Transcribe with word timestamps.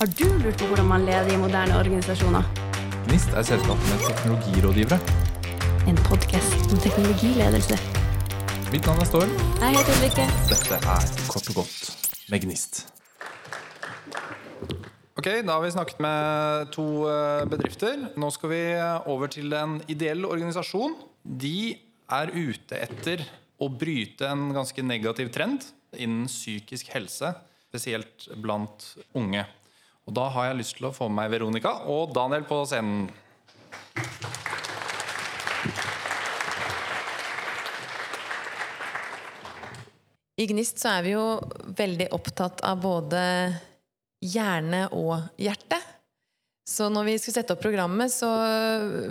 Har 0.00 0.08
du 0.16 0.24
lurt 0.40 0.56
på 0.56 0.64
hvordan 0.64 0.86
man 0.88 1.02
leder 1.04 1.26
i 1.28 1.36
moderne 1.36 1.74
organisasjoner? 1.76 2.46
GNIST 3.04 3.34
er 3.36 3.44
selskapet 3.44 3.90
med 3.90 4.04
teknologirådgivere. 4.06 4.96
En 5.90 6.00
podkast 6.06 6.72
om 6.72 6.80
teknologiledelse. 6.80 7.76
Mitt 8.72 8.88
navn 8.88 9.02
er 9.04 9.10
Storm. 9.10 9.34
Jeg 9.60 9.74
heter 9.74 9.98
Ulrikke. 9.98 10.24
Dette 10.48 10.78
er 10.94 11.04
Kort 11.28 11.52
og 11.52 11.58
godt 11.58 12.08
med 12.32 12.46
GNIST. 12.46 12.80
Ok, 15.20 15.28
Da 15.44 15.52
har 15.52 15.60
vi 15.66 15.74
snakket 15.76 16.00
med 16.00 16.72
to 16.72 16.86
eh, 17.04 17.44
bedrifter. 17.52 18.08
Nå 18.16 18.32
skal 18.32 18.54
vi 18.56 18.64
over 19.04 19.28
til 19.36 19.52
en 19.52 19.82
ideell 19.84 20.24
organisasjon. 20.24 20.96
De 21.28 21.76
er 22.08 22.32
ute 22.32 22.80
etter 22.88 23.28
å 23.60 23.68
bryte 23.68 24.32
en 24.32 24.48
ganske 24.56 24.80
negativ 24.80 25.28
trend 25.28 25.68
innen 25.92 26.24
psykisk 26.24 26.88
helse, 26.96 27.36
spesielt 27.68 28.30
blant 28.40 28.94
unge. 29.12 29.44
Og 30.08 30.16
da 30.16 30.28
har 30.32 30.50
jeg 30.50 30.60
lyst 30.62 30.78
til 30.78 30.88
å 30.88 30.94
få 30.94 31.08
med 31.08 31.20
meg 31.22 31.34
Veronica 31.34 31.74
og 31.92 32.14
Daniel 32.16 32.46
på 32.48 32.62
scenen. 32.68 33.10
I 40.40 40.46
Gnist 40.48 40.80
så 40.80 40.94
er 40.96 41.04
vi 41.04 41.12
jo 41.12 41.24
veldig 41.76 42.08
opptatt 42.16 42.62
av 42.64 42.80
både 42.80 43.22
hjerne 44.24 44.86
og 44.96 45.18
hjerte. 45.40 45.76
Så 46.70 46.86
når 46.92 47.08
vi 47.08 47.16
skulle 47.18 47.40
sette 47.40 47.56
opp 47.56 47.62
programmet, 47.64 48.12
så 48.14 48.28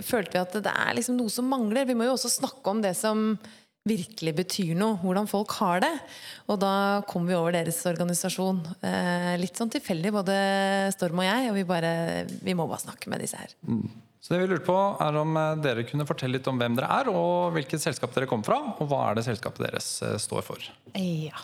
følte 0.06 0.34
vi 0.34 0.40
at 0.40 0.58
det 0.64 0.72
er 0.72 0.96
liksom 0.96 1.18
noe 1.18 1.30
som 1.30 1.46
mangler. 1.50 1.86
Vi 1.86 1.94
må 1.98 2.08
jo 2.08 2.16
også 2.16 2.32
snakke 2.32 2.72
om 2.72 2.80
det 2.82 2.94
som 2.98 3.34
virkelig 3.88 4.34
betyr 4.36 4.74
noe, 4.76 4.98
hvordan 5.00 5.28
folk 5.30 5.54
har 5.60 5.80
det. 5.84 5.92
Og 6.52 6.60
da 6.60 7.00
kom 7.08 7.26
vi 7.28 7.36
over 7.36 7.54
deres 7.56 7.78
organisasjon. 7.88 8.60
Eh, 8.84 9.32
litt 9.40 9.56
sånn 9.56 9.72
tilfeldig, 9.72 10.12
både 10.18 10.36
Storm 10.96 11.22
og 11.22 11.28
jeg, 11.28 11.48
og 11.50 11.56
vi 11.56 11.66
bare 11.68 11.92
Vi 12.44 12.54
må 12.54 12.68
bare 12.68 12.84
snakke 12.84 13.10
med 13.12 13.24
disse 13.24 13.40
her. 13.40 13.54
Så 14.20 14.34
det 14.34 14.42
vi 14.42 14.50
lurte 14.50 14.68
på 14.68 14.76
er 15.00 15.16
om 15.16 15.36
eh, 15.36 15.54
dere 15.64 15.86
kunne 15.88 16.08
fortelle 16.08 16.36
litt 16.36 16.50
om 16.50 16.60
hvem 16.60 16.76
dere 16.76 16.90
er, 17.00 17.08
og 17.08 17.56
hvilket 17.56 17.80
selskap 17.80 18.12
dere 18.14 18.28
kommer 18.28 18.50
fra, 18.50 18.60
og 18.76 18.90
hva 18.90 19.06
er 19.08 19.16
det 19.16 19.24
selskapet 19.30 19.64
deres 19.70 19.88
eh, 20.04 20.18
står 20.20 20.44
for. 20.44 20.68
Ja. 21.00 21.40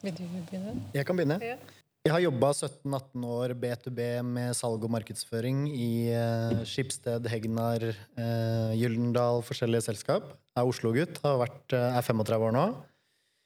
Vil 0.00 0.16
du 0.16 0.24
begynne? 0.48 0.78
Jeg 0.96 1.04
kan 1.04 1.18
begynne. 1.18 1.36
Ja. 1.44 1.58
Jeg 2.00 2.14
har 2.14 2.22
jobba 2.24 2.48
17-18 2.56 3.24
år 3.28 3.52
B2B 3.60 3.98
med 4.24 4.54
salg 4.56 4.86
og 4.86 4.92
markedsføring 4.94 5.66
i 5.68 6.08
eh, 6.16 6.62
Skipsted, 6.64 7.28
Hegnar, 7.28 7.84
eh, 7.84 8.70
Gyldendal, 8.80 9.42
forskjellige 9.44 9.84
selskap. 9.84 10.30
Jeg 10.56 10.62
er 10.62 10.70
Oslo-gutt, 10.70 11.20
eh, 11.28 11.44
er 11.98 12.00
35 12.00 12.46
år 12.48 12.56
nå. 12.56 12.64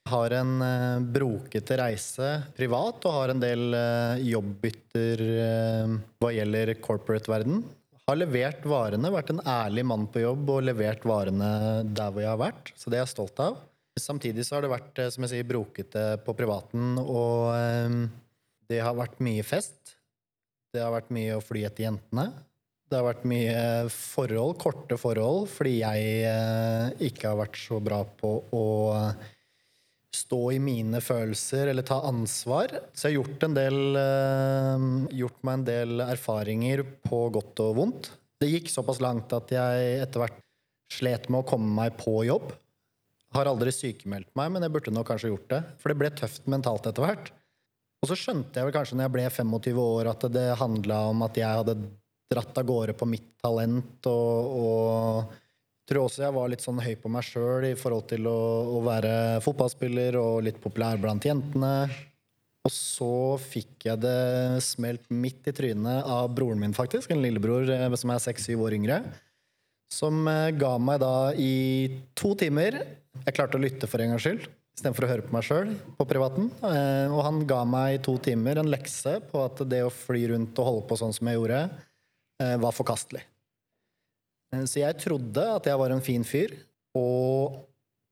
Har 0.07 0.37
en 0.39 0.55
eh, 0.63 1.03
brokete 1.19 1.81
reise 1.83 2.31
privat 2.55 3.03
og 3.03 3.19
har 3.19 3.35
en 3.35 3.43
del 3.43 3.75
eh, 3.75 4.23
jobbbytter 4.31 5.27
eh, 5.35 5.99
hva 6.23 6.35
gjelder 6.39 6.77
corporate-verden. 6.79 7.65
Har 8.07 8.23
levert 8.23 8.63
varene, 8.71 9.15
vært 9.19 9.35
en 9.35 9.43
ærlig 9.51 9.89
mann 9.91 10.07
på 10.07 10.23
jobb 10.23 10.59
og 10.61 10.67
levert 10.71 11.03
varene 11.03 11.55
der 11.91 12.07
hvor 12.07 12.23
jeg 12.23 12.31
har 12.37 12.45
vært. 12.47 12.77
Så 12.79 12.87
det 12.87 13.03
er 13.03 13.09
jeg 13.09 13.17
stolt 13.19 13.49
av. 13.51 13.59
Samtidig 13.99 14.47
så 14.47 14.61
har 14.61 14.63
det 14.63 14.77
vært 14.79 15.03
eh, 15.03 15.11
som 15.11 15.27
jeg 15.27 15.41
sier, 15.41 15.55
brokete 15.57 16.13
på 16.23 16.39
privaten. 16.39 17.01
og... 17.03 18.23
det 18.75 18.83
har 18.83 18.97
vært 18.99 19.23
mye 19.23 19.45
fest. 19.47 19.95
Det 20.75 20.83
har 20.83 20.91
vært 20.95 21.13
mye 21.15 21.39
å 21.39 21.45
fly 21.45 21.63
etter 21.69 21.87
jentene. 21.87 22.33
Det 22.91 22.99
har 22.99 23.07
vært 23.07 23.25
mye 23.27 23.61
forhold, 23.91 24.57
korte 24.61 24.99
forhold, 25.01 25.47
fordi 25.51 25.79
jeg 25.81 26.11
eh, 26.29 27.07
ikke 27.09 27.31
har 27.31 27.39
vært 27.41 27.57
så 27.59 27.79
bra 27.83 28.03
på 28.19 28.33
å 28.55 28.65
stå 30.15 30.41
i 30.55 30.61
mine 30.63 31.01
følelser 31.03 31.71
eller 31.73 31.87
ta 31.87 32.01
ansvar. 32.07 32.75
Så 32.93 33.09
jeg 33.09 33.15
har 33.15 33.23
gjort, 33.23 33.47
del, 33.57 33.79
eh, 33.99 34.85
gjort 35.23 35.41
meg 35.47 35.59
en 35.59 35.67
del 35.71 36.05
erfaringer 36.07 36.85
på 37.07 37.25
godt 37.35 37.65
og 37.65 37.79
vondt. 37.81 38.11
Det 38.43 38.51
gikk 38.51 38.71
såpass 38.71 39.01
langt 39.03 39.33
at 39.35 39.55
jeg 39.55 40.03
etter 40.05 40.23
hvert 40.25 40.43
slet 40.93 41.31
med 41.31 41.43
å 41.43 41.49
komme 41.49 41.71
meg 41.79 41.97
på 41.99 42.21
jobb. 42.29 42.53
Har 43.35 43.51
aldri 43.51 43.73
sykemeldt 43.75 44.31
meg, 44.39 44.53
men 44.55 44.63
jeg 44.63 44.75
burde 44.77 44.95
nok 44.95 45.09
kanskje 45.11 45.33
gjort 45.33 45.49
det. 45.51 45.63
For 45.81 45.91
det 45.91 45.99
ble 46.03 46.13
tøft 46.15 46.47
mentalt 46.51 46.87
etter 46.91 47.07
hvert. 47.07 47.33
Og 48.05 48.11
så 48.11 48.19
skjønte 48.21 48.61
jeg 48.61 48.69
vel 48.69 48.75
kanskje 48.75 48.99
når 48.99 49.07
jeg 49.07 49.13
ble 49.15 49.23
25 49.33 49.79
år, 49.81 50.09
at 50.11 50.25
det 50.29 50.49
handla 50.61 50.99
om 51.09 51.23
at 51.25 51.39
jeg 51.41 51.61
hadde 51.63 51.75
dratt 52.29 52.59
av 52.61 52.67
gårde 52.69 52.95
på 53.01 53.07
mitt 53.09 53.31
talent. 53.41 54.09
Og, 54.11 54.59
og 54.61 55.39
tror 55.89 56.03
også 56.03 56.27
jeg 56.27 56.35
var 56.37 56.51
litt 56.53 56.65
sånn 56.65 56.83
høy 56.85 56.93
på 57.01 57.13
meg 57.13 57.25
sjøl 57.25 57.65
i 57.71 57.77
forhold 57.81 58.05
til 58.11 58.29
å, 58.29 58.41
å 58.77 58.83
være 58.85 59.15
fotballspiller 59.45 60.19
og 60.21 60.43
litt 60.45 60.61
populær 60.61 61.01
blant 61.01 61.25
jentene. 61.25 61.73
Og 62.69 62.73
så 62.77 63.15
fikk 63.41 63.89
jeg 63.89 64.03
det 64.05 64.61
smelt 64.65 65.09
midt 65.09 65.49
i 65.49 65.55
trynet 65.57 66.05
av 66.05 66.29
broren 66.37 66.61
min, 66.61 66.77
faktisk. 66.77 67.09
En 67.13 67.25
lillebror 67.25 67.73
eh, 67.73 67.87
som 68.01 68.13
er 68.13 68.21
seks-syv 68.25 68.67
år 68.69 68.77
yngre. 68.77 68.99
Som 69.93 70.29
eh, 70.29 70.51
ga 70.61 70.75
meg 70.77 71.01
da 71.01 71.33
i 71.41 72.03
to 72.17 72.35
timer 72.37 72.83
Jeg 72.83 73.37
klarte 73.37 73.57
å 73.57 73.65
lytte 73.65 73.89
for 73.89 74.05
en 74.05 74.13
gangs 74.13 74.29
skyld 74.29 74.45
istedenfor 74.75 75.07
å 75.07 75.11
høre 75.11 75.25
på 75.27 75.35
meg 75.35 75.47
sjøl 75.47 75.75
på 75.99 76.07
privaten. 76.11 76.49
Eh, 76.67 77.07
Og 77.13 77.23
han 77.27 77.43
ga 77.47 77.63
meg 77.69 77.99
i 77.99 78.03
to 78.03 78.17
timer 78.23 78.59
en 78.61 78.71
lekse 78.73 79.21
på 79.31 79.45
at 79.47 79.63
det 79.71 79.85
å 79.87 79.93
fly 79.93 80.27
rundt 80.33 80.59
og 80.59 80.69
holde 80.69 80.89
på 80.91 80.99
sånn 80.99 81.15
som 81.15 81.31
jeg 81.31 81.39
gjorde, 81.39 81.61
eh, 82.43 82.57
var 82.59 82.75
forkastelig. 82.75 83.23
Eh, 84.53 84.65
Så 84.65 84.83
jeg 84.83 84.99
trodde 84.99 85.47
at 85.57 85.65
jeg 85.65 85.79
var 85.79 85.91
en 85.91 86.01
fin 86.03 86.25
fyr, 86.25 86.57
og 86.97 87.65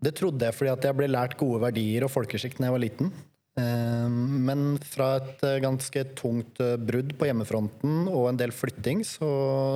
det 0.02 0.14
trodde 0.14 0.40
jeg 0.46 0.54
fordi 0.54 0.72
at 0.72 0.82
jeg 0.82 0.96
ble 0.96 1.08
lært 1.10 1.36
gode 1.38 1.60
verdier 1.62 2.04
og 2.04 2.10
folkeskikk 2.10 2.58
da 2.58 2.66
jeg 2.66 2.72
var 2.78 2.82
liten. 2.88 3.12
Men 3.54 4.78
fra 4.78 5.16
et 5.20 5.42
ganske 5.60 6.14
tungt 6.16 6.56
brudd 6.56 7.12
på 7.18 7.26
hjemmefronten 7.28 8.08
og 8.08 8.30
en 8.30 8.38
del 8.40 8.50
flytting, 8.50 9.04
så, 9.04 9.28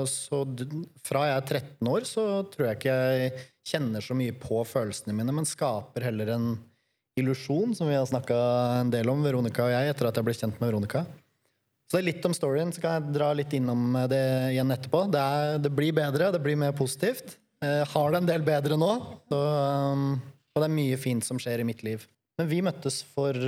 så 0.08 0.41
fra 1.04 1.26
jeg 1.28 1.36
er 1.36 1.47
13 1.60 1.91
år, 1.92 2.06
så 2.08 2.24
tror 2.48 2.70
jeg 2.70 2.78
ikke 2.78 2.97
jeg 2.97 3.32
kjenner 3.68 4.00
så 4.00 4.16
mye 4.16 4.32
på 4.32 4.62
følelsene 4.64 5.12
mine, 5.12 5.30
men 5.36 5.44
skaper 5.44 6.08
heller 6.08 6.32
en 6.32 6.48
illusjon, 7.16 7.75
som 7.77 7.88
vi 7.88 7.97
har 7.97 8.06
snakka 8.09 8.37
en 8.81 8.91
del 8.93 9.09
om, 9.12 9.22
Veronica 9.25 9.65
og 9.65 9.72
jeg, 9.72 9.93
etter 9.93 10.09
at 10.10 10.19
jeg 10.19 10.27
ble 10.27 10.37
kjent 10.37 10.60
med 10.60 10.71
Veronica. 10.71 11.04
Så 11.87 11.97
det 11.97 12.03
er 12.03 12.09
litt 12.09 12.27
om 12.27 12.34
storyen, 12.34 12.72
så 12.75 12.82
kan 12.82 12.97
jeg 12.97 13.15
dra 13.15 13.31
litt 13.37 13.53
innom 13.56 13.94
det 14.10 14.22
igjen 14.53 14.75
etterpå. 14.75 15.04
Det, 15.15 15.22
er, 15.22 15.59
det 15.62 15.72
blir 15.75 15.94
bedre, 15.97 16.32
det 16.34 16.43
blir 16.43 16.59
mer 16.59 16.75
positivt. 16.77 17.37
Jeg 17.62 17.87
har 17.93 18.12
det 18.12 18.21
en 18.21 18.28
del 18.28 18.44
bedre 18.47 18.77
nå, 18.78 18.93
så, 19.31 19.38
um, 19.94 20.09
og 20.53 20.60
det 20.60 20.66
er 20.66 20.77
mye 20.77 20.99
fint 21.00 21.25
som 21.25 21.38
skjer 21.41 21.62
i 21.62 21.69
mitt 21.69 21.84
liv. 21.87 22.04
Men 22.37 22.50
vi 22.50 22.59
møttes 22.65 23.00
for 23.15 23.38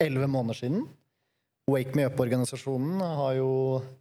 elleve 0.00 0.28
måneder 0.30 0.62
siden. 0.62 0.86
Wake 1.70 1.96
Me 1.96 2.04
Up-organisasjonen 2.04 3.00
har 3.00 3.38
jo 3.38 3.52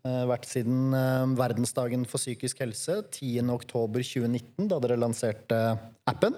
eh, 0.04 0.24
vært 0.28 0.50
siden 0.50 0.92
eh, 0.98 1.36
verdensdagen 1.40 2.04
for 2.10 2.20
psykisk 2.20 2.60
helse, 2.60 2.98
10.10.2019, 3.16 4.68
da 4.68 4.82
dere 4.84 5.00
lanserte 5.00 5.60
appen. 6.10 6.36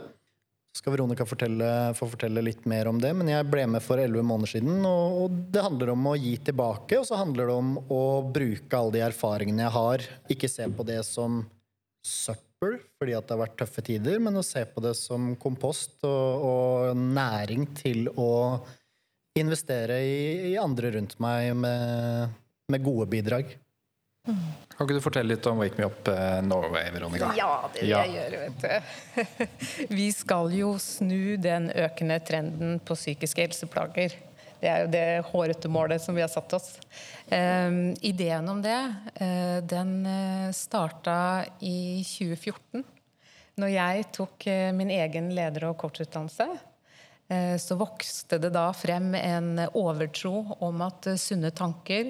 Skal 0.75 0.91
Veronica 0.91 1.23
fortelle, 1.23 1.67
få 1.95 2.09
fortelle 2.11 2.41
litt 2.43 2.65
mer 2.67 2.89
om 2.91 2.97
det, 2.99 3.13
men 3.15 3.29
jeg 3.31 3.47
ble 3.47 3.63
med 3.77 3.83
for 3.83 4.01
elleve 4.01 4.25
måneder 4.27 4.57
siden. 4.57 4.81
Og, 4.83 5.19
og 5.23 5.37
det 5.53 5.63
handler 5.63 5.93
om 5.93 6.09
å 6.11 6.17
gi 6.19 6.33
tilbake, 6.49 6.99
og 6.99 7.07
så 7.07 7.19
handler 7.21 7.47
det 7.47 7.55
om 7.55 7.69
å 7.95 8.01
bruke 8.27 8.75
alle 8.75 8.97
de 8.97 9.05
erfaringene 9.05 9.63
jeg 9.63 9.75
har. 9.77 10.03
Ikke 10.35 10.51
se 10.51 10.67
på 10.67 10.87
det 10.87 10.99
som 11.07 11.45
søppel 12.05 12.81
fordi 12.99 13.15
at 13.15 13.25
det 13.25 13.33
har 13.35 13.43
vært 13.45 13.57
tøffe 13.59 13.83
tider, 13.87 14.19
men 14.19 14.35
å 14.39 14.43
se 14.45 14.65
på 14.67 14.83
det 14.83 14.93
som 14.99 15.31
kompost 15.39 16.03
og, 16.07 16.43
og 16.49 16.99
næring 16.99 17.69
til 17.77 18.09
å 18.11 18.31
investere 19.39 20.01
i, 20.03 20.17
i 20.51 20.55
andre 20.59 20.91
rundt 20.95 21.15
meg 21.23 21.53
med, 21.59 22.35
med 22.71 22.83
gode 22.83 23.07
bidrag. 23.11 23.55
Kan 24.25 24.87
ikke 24.87 24.97
du 24.97 25.03
fortelle 25.03 25.35
litt 25.35 25.45
om 25.47 25.59
Wake 25.61 25.77
Me 25.79 25.85
Up 25.87 26.07
eh, 26.11 26.39
Norway, 26.43 26.89
Veronica? 26.91 27.29
Ja, 27.37 27.69
det 27.73 27.83
vil 27.83 27.91
jeg 27.93 28.13
Ja. 28.15 28.23
jeg 28.25 28.41
vet 28.41 28.63
du. 28.65 29.91
Vi 29.99 30.07
skal 30.11 30.51
jo 30.57 30.73
snu 30.81 31.37
den 31.37 31.69
økende 31.71 32.17
trenden 32.25 32.79
på 32.83 32.97
psykiske 32.97 33.45
helseplager. 33.45 34.15
Det 34.59 34.71
er 34.71 34.81
jo 34.85 34.91
det 34.91 35.05
hårete 35.29 35.69
målet 35.69 36.01
som 36.01 36.15
vi 36.15 36.23
har 36.23 36.31
satt 36.31 36.53
oss. 36.57 36.71
Um, 37.29 37.93
ideen 38.01 38.47
om 38.49 38.61
det, 38.63 38.77
eh, 39.21 39.59
den 39.61 39.99
uh, 40.07 40.49
starta 40.55 41.45
i 41.59 42.01
2014. 42.07 42.83
Når 43.61 43.71
jeg 43.71 44.07
tok 44.15 44.47
eh, 44.51 44.71
min 44.75 44.89
egen 44.91 45.29
leder- 45.35 45.69
og 45.69 45.77
coachutdannelse, 45.79 46.47
eh, 47.29 47.55
så 47.61 47.77
vokste 47.79 48.39
det 48.41 48.51
da 48.55 48.65
frem 48.75 49.13
en 49.15 49.61
overtro 49.71 50.57
om 50.65 50.81
at 50.83 51.07
eh, 51.07 51.19
sunne 51.21 51.53
tanker 51.55 52.09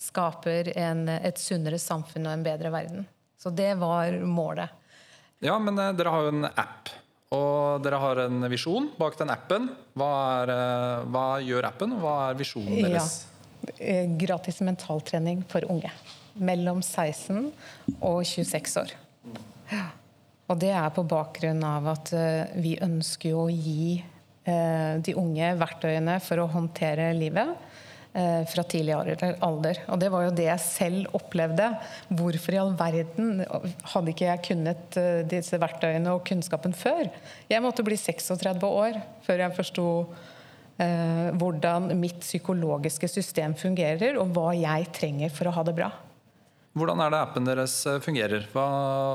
skaper 0.00 0.72
en, 0.78 1.06
et 1.08 1.38
sunnere 1.40 1.78
samfunn 1.80 2.28
og 2.28 2.36
en 2.36 2.44
bedre 2.46 2.72
verden. 2.74 3.06
Så 3.40 3.52
det 3.54 3.74
var 3.80 4.16
målet. 4.24 4.72
Ja, 5.44 5.58
men 5.60 5.78
eh, 5.78 5.92
dere 5.96 6.12
har 6.14 6.26
jo 6.26 6.34
en 6.34 6.48
app. 6.48 6.92
Og 7.34 7.82
dere 7.82 7.98
har 7.98 8.20
en 8.28 8.46
visjon 8.50 8.90
bak 8.98 9.16
den 9.18 9.32
appen. 9.34 9.70
Hva, 9.98 10.10
er, 10.42 10.52
eh, 10.54 11.06
hva 11.12 11.26
gjør 11.44 11.70
appen, 11.70 11.96
og 11.96 12.04
hva 12.04 12.16
er 12.28 12.38
visjonen 12.38 12.86
deres? 12.86 13.18
Ja. 13.26 13.32
Gratis 14.20 14.60
mentaltrening 14.62 15.42
for 15.50 15.66
unge. 15.72 15.90
Mellom 16.36 16.82
16 16.84 17.48
og 17.98 18.20
26 18.28 18.76
år. 18.82 18.92
Ja. 19.72 19.86
Og 20.46 20.60
det 20.62 20.70
er 20.78 20.92
på 20.94 21.02
bakgrunn 21.08 21.64
av 21.66 21.88
at 21.90 22.12
eh, 22.14 22.58
vi 22.62 22.76
ønsker 22.82 23.34
å 23.34 23.48
gi 23.50 23.96
eh, 23.98 24.92
de 25.02 25.14
unge 25.18 25.50
verktøyene 25.58 26.20
for 26.22 26.42
å 26.42 26.50
håndtere 26.52 27.10
livet. 27.18 27.50
Eh, 28.16 28.44
fra 28.48 28.64
tidlig 28.66 28.94
alder. 28.96 29.82
Og 29.90 30.00
det 30.00 30.10
var 30.12 30.26
jo 30.26 30.36
det 30.36 30.48
jeg 30.48 30.64
selv 30.64 31.16
opplevde. 31.16 31.68
Hvorfor 32.08 32.56
i 32.56 32.60
all 32.62 32.72
verden 32.78 33.42
hadde 33.92 34.14
ikke 34.14 34.30
jeg 34.30 34.44
kunnet 34.50 34.98
eh, 35.00 35.20
disse 35.28 35.60
verktøyene 35.60 36.14
og 36.16 36.24
kunnskapen 36.28 36.76
før? 36.76 37.10
Jeg 37.50 37.64
måtte 37.64 37.84
bli 37.86 37.98
36 38.00 38.66
år 38.66 38.98
før 39.26 39.44
jeg 39.44 39.56
forsto 39.58 39.86
eh, 40.80 41.28
hvordan 41.36 41.92
mitt 42.00 42.22
psykologiske 42.24 43.10
system 43.12 43.56
fungerer, 43.58 44.18
og 44.20 44.32
hva 44.36 44.50
jeg 44.56 44.90
trenger 44.96 45.32
for 45.34 45.50
å 45.50 45.56
ha 45.58 45.66
det 45.66 45.76
bra. 45.76 45.92
Hvordan 46.76 47.00
er 47.00 47.12
det 47.12 47.20
appen 47.24 47.46
deres 47.48 47.74
fungerer? 48.04 48.42
Hva, 48.52 48.66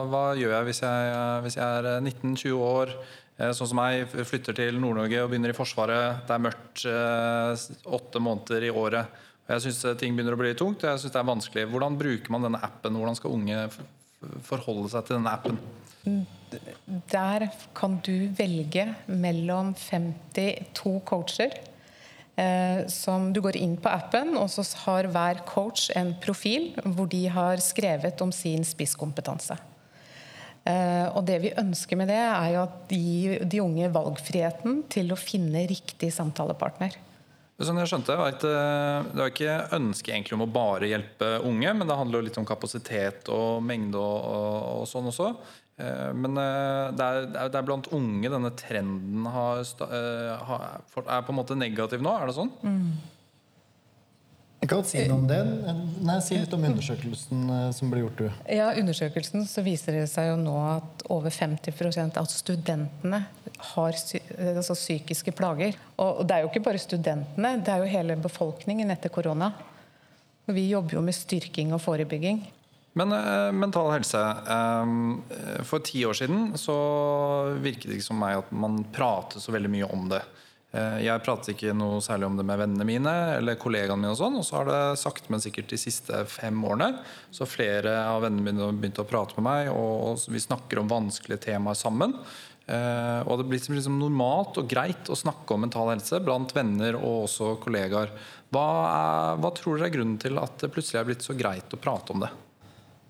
hva 0.10 0.22
gjør 0.34 0.56
jeg 0.56 0.66
hvis 0.72 0.80
jeg, 0.82 1.18
hvis 1.46 1.58
jeg 1.60 1.82
er 1.82 2.00
19-20 2.02 2.64
år? 2.66 2.96
Eh, 3.42 3.52
sånn 3.58 3.72
som 3.72 3.80
meg, 3.80 4.06
flytter 4.12 4.56
til 4.58 4.78
Nord-Norge 4.82 5.24
og 5.24 5.32
begynner 5.32 5.54
i 5.54 5.58
Forsvaret. 5.58 6.22
Det 6.28 6.36
er 6.36 6.44
mørkt 6.46 6.84
eh, 6.90 7.64
åtte 7.98 8.22
måneder 8.22 8.68
i 8.68 8.74
året. 8.84 9.22
Jeg 9.50 9.64
syns 9.66 9.82
eh, 9.88 9.98
ting 9.98 10.18
begynner 10.18 10.38
å 10.38 10.42
bli 10.42 10.52
tungt. 10.58 10.86
Jeg 10.86 11.02
synes 11.02 11.16
det 11.16 11.22
er 11.22 11.32
vanskelig. 11.32 11.66
Hvordan 11.72 11.98
bruker 12.00 12.36
man 12.36 12.46
denne 12.46 12.62
appen? 12.62 13.00
Hvordan 13.00 13.18
skal 13.18 13.34
unge 13.34 13.66
forholde 14.46 14.92
seg 14.94 15.08
til 15.08 15.18
denne 15.18 15.34
appen? 15.34 15.58
Der 17.10 17.48
kan 17.78 17.98
du 18.06 18.30
velge 18.38 18.92
mellom 19.10 19.74
52 19.78 20.96
coacher. 21.08 21.58
Som 22.90 23.28
Du 23.36 23.42
går 23.44 23.58
inn 23.60 23.74
på 23.78 23.92
appen, 23.92 24.32
og 24.40 24.48
så 24.50 24.64
har 24.86 25.10
hver 25.14 25.42
coach 25.46 25.90
en 26.00 26.14
profil 26.24 26.72
hvor 26.96 27.10
de 27.12 27.26
har 27.30 27.62
skrevet 27.62 28.24
om 28.24 28.32
sin 28.34 28.64
spisskompetanse. 28.66 29.60
Eh, 30.62 31.08
og 31.18 31.24
det 31.26 31.40
vi 31.42 31.54
ønsker 31.58 31.98
med 31.98 32.12
det, 32.12 32.20
er 32.22 32.50
jo 32.56 32.66
at 32.68 32.92
gi 32.94 33.40
de 33.50 33.62
unge 33.64 33.88
valgfriheten 33.94 34.84
til 34.94 35.14
å 35.14 35.20
finne 35.20 35.66
riktig 35.70 36.12
samtalepartner. 36.14 36.98
Sånn 37.62 37.78
jeg 37.78 37.92
skjønte, 37.92 38.16
Det 38.42 39.20
var 39.20 39.30
ikke 39.30 39.58
ønske 39.78 40.12
egentlig 40.12 40.34
om 40.34 40.48
å 40.48 40.54
bare 40.54 40.90
hjelpe 40.90 41.28
unge, 41.46 41.74
men 41.78 41.88
det 41.88 41.98
handler 41.98 42.20
jo 42.20 42.26
litt 42.26 42.40
om 42.42 42.48
kapasitet 42.48 43.30
og 43.30 43.62
mengde 43.62 44.02
og, 44.02 44.18
og, 44.26 44.56
og 44.82 44.88
sånn 44.90 45.10
også. 45.12 45.30
Eh, 45.82 46.12
men 46.18 46.38
eh, 46.42 46.90
det 46.98 47.06
er, 47.06 47.30
det 47.38 47.58
er, 47.58 47.68
blant 47.68 47.90
unge 47.94 48.34
denne 48.34 48.54
trenden 48.58 49.30
har, 49.30 49.62
er 49.62 51.26
på 51.26 51.34
en 51.34 51.38
måte 51.38 51.58
negativ 51.58 52.02
nå, 52.02 52.16
er 52.18 52.30
det 52.30 52.38
sånn? 52.38 52.54
Mm. 52.66 52.88
Jeg 54.62 54.70
kan 54.70 54.84
si 54.86 55.02
noe 55.10 55.18
om 55.18 55.24
det. 55.26 55.40
Nei, 56.06 56.20
Si 56.22 56.38
litt 56.38 56.52
om 56.54 56.66
undersøkelsen 56.70 57.48
eh, 57.50 57.72
som 57.74 57.90
ble 57.90 58.04
gjort. 58.04 58.20
du. 58.22 58.28
Ja, 58.54 58.68
undersøkelsen 58.78 59.48
så 59.50 59.64
viser 59.66 59.98
det 59.98 60.06
seg 60.12 60.30
jo 60.30 60.38
nå 60.38 60.54
at 60.76 61.04
over 61.10 61.34
50 61.34 62.14
av 62.22 62.30
studentene 62.30 63.24
har 63.74 63.98
altså 63.98 64.78
psykiske 64.78 65.34
plager. 65.38 65.74
Og 65.98 66.22
det 66.30 66.38
er 66.38 66.46
jo 66.46 66.52
ikke 66.54 66.66
bare 66.70 66.82
studentene, 66.82 67.56
det 67.66 67.74
er 67.74 67.82
jo 67.82 67.90
hele 67.90 68.18
befolkningen 68.22 68.94
etter 68.94 69.10
korona. 69.14 69.52
Vi 70.46 70.70
jobber 70.70 71.00
jo 71.00 71.06
med 71.06 71.18
styrking 71.18 71.74
og 71.74 71.82
forebygging. 71.82 72.44
Men 72.94 73.14
eh, 73.16 73.50
mental 73.56 73.90
helse 73.96 74.20
Eh, 74.52 75.64
For 75.64 75.80
ti 75.80 76.04
år 76.06 76.14
siden 76.18 76.54
så 76.60 76.76
virket 77.64 77.90
det 77.90 77.98
ikke 78.00 78.10
som 78.12 78.20
meg 78.22 78.42
at 78.44 78.52
man 78.54 78.84
pratet 78.94 79.42
så 79.42 79.54
veldig 79.56 79.72
mye 79.72 79.90
om 79.90 80.10
det. 80.12 80.22
Eh, 80.72 81.02
jeg 81.04 81.24
pratet 81.26 81.52
ikke 81.52 81.74
noe 81.76 82.00
særlig 82.04 82.30
om 82.30 82.38
det 82.40 82.46
med 82.48 82.62
vennene 82.62 82.88
mine 82.88 83.16
eller 83.38 83.60
kollegaene 83.60 84.00
mine. 84.00 84.14
Og 84.14 84.20
sånn, 84.22 84.38
og 84.40 84.46
så 84.48 84.62
har 84.62 84.70
det 84.70 85.00
sagt, 85.02 85.28
men 85.32 85.44
sikkert 85.44 85.72
de 85.72 85.80
siste 85.80 86.24
fem 86.32 86.62
årene, 86.64 87.02
så 87.34 87.48
flere 87.50 87.98
av 88.06 88.24
vennene 88.24 88.46
mine 88.48 88.64
har 88.64 88.78
begynt 88.78 89.02
å 89.04 89.08
prate 89.08 89.36
med 89.40 89.48
meg, 89.50 89.74
og 89.76 90.22
vi 90.32 90.44
snakker 90.44 90.80
om 90.80 90.92
vanskelige 90.92 91.44
temaer 91.50 91.80
sammen. 91.80 92.16
Eh, 92.72 93.22
og 93.26 93.42
det 93.42 93.50
blir 93.50 93.64
liksom 93.76 93.98
normalt 94.00 94.62
og 94.62 94.70
greit 94.72 95.10
å 95.12 95.18
snakke 95.18 95.56
om 95.56 95.66
mental 95.66 95.92
helse 95.92 96.22
blant 96.24 96.54
venner 96.56 96.96
og 97.00 97.26
også 97.26 97.58
kollegaer. 97.64 98.14
Hva, 98.54 98.68
er, 98.86 99.42
hva 99.44 99.52
tror 99.58 99.76
dere 99.76 99.92
er 99.92 99.98
grunnen 99.98 100.22
til 100.22 100.40
at 100.40 100.56
det 100.62 100.72
plutselig 100.72 101.02
er 101.02 101.12
blitt 101.12 101.26
så 101.26 101.36
greit 101.36 101.74
å 101.76 101.82
prate 101.82 102.16
om 102.16 102.24
det? 102.24 102.32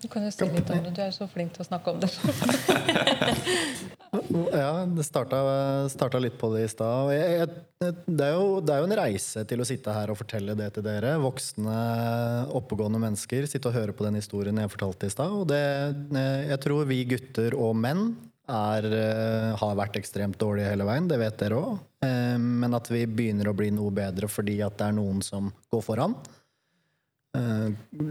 Du 0.02 0.08
kan 0.10 0.24
jo 0.26 0.32
si 0.34 0.46
litt 0.50 0.70
om 0.74 0.80
det. 0.82 0.90
Du 0.96 1.02
er 1.04 1.12
så 1.14 1.28
flink 1.30 1.52
til 1.54 1.62
å 1.62 1.66
snakke 1.68 1.92
om 1.92 2.00
det. 2.02 2.08
ja, 4.62 4.72
det 4.90 5.04
starta, 5.06 5.38
starta, 5.92 6.18
litt 6.22 6.34
på 6.40 6.50
det 6.56 6.64
i 6.66 6.72
stad. 6.72 7.12
Det, 7.78 7.92
det, 8.08 8.26
er 8.26 8.80
jo 8.82 8.88
en 8.88 8.96
reise 8.98 9.44
til 9.46 9.62
å 9.62 9.68
sitte 9.68 9.94
her 9.94 10.10
og 10.10 10.18
fortelle 10.18 10.58
det 10.58 10.72
til 10.74 10.86
dere. 10.88 11.14
Voksne, 11.22 11.76
oppegående 12.58 12.98
mennesker. 13.04 13.46
Sitte 13.46 13.70
og 13.70 13.78
høre 13.78 13.94
på 13.94 14.02
den 14.08 14.18
historien 14.18 14.58
jeg 14.58 14.74
fortalte 14.74 15.06
i 15.06 15.14
stad. 15.14 15.38
Og 15.38 15.46
det, 15.52 15.62
jeg 16.50 16.58
tror 16.66 16.82
vi 16.90 17.04
gutter 17.14 17.54
og 17.54 17.78
menn 17.78 18.02
er, 18.50 18.82
har 19.62 19.78
vært 19.78 20.02
ekstremt 20.02 20.34
dårlige 20.40 20.74
hele 20.74 20.88
veien. 20.88 21.06
Det 21.06 21.22
vet 21.22 21.38
dere 21.46 21.62
òg. 21.62 21.78
Eh, 22.02 22.38
men 22.42 22.74
at 22.74 22.90
vi 22.90 23.06
begynner 23.06 23.52
å 23.52 23.56
bli 23.56 23.70
noe 23.74 23.94
bedre 23.94 24.26
fordi 24.30 24.58
at 24.66 24.80
det 24.80 24.90
er 24.90 24.98
noen 24.98 25.22
som 25.22 25.52
går 25.70 25.86
foran. 25.86 26.18
Eh, 27.32 27.68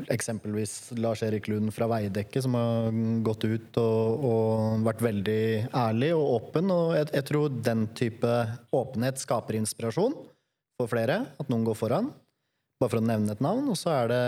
eksempelvis 0.09 0.91
Lars-Erik 0.97 1.47
Lund 1.47 1.69
fra 1.75 1.85
Veidekke, 1.91 2.41
som 2.41 2.56
har 2.57 2.95
gått 3.21 3.45
ut 3.45 3.77
og, 3.77 4.23
og, 4.25 4.85
vært 4.88 5.03
veldig 5.06 5.44
ærlig 5.77 6.09
og 6.18 6.31
åpen. 6.39 6.71
Og 6.73 6.95
jeg, 6.97 7.12
jeg, 7.13 7.27
tror 7.29 7.59
den 7.69 7.85
type 7.97 8.31
åpenhet 8.73 9.21
skaper 9.21 9.59
inspirasjon 9.59 10.18
for 10.79 10.89
flere. 10.89 11.21
At 11.38 11.53
noen 11.53 11.68
går 11.69 11.77
foran. 11.77 12.09
Bare 12.81 12.95
for 12.95 13.01
å 13.01 13.06
nevne 13.06 13.38
et 13.38 13.45
navn. 13.45 13.69
Og 13.69 13.77
så 13.77 13.94
er 14.00 14.09
det 14.09 14.25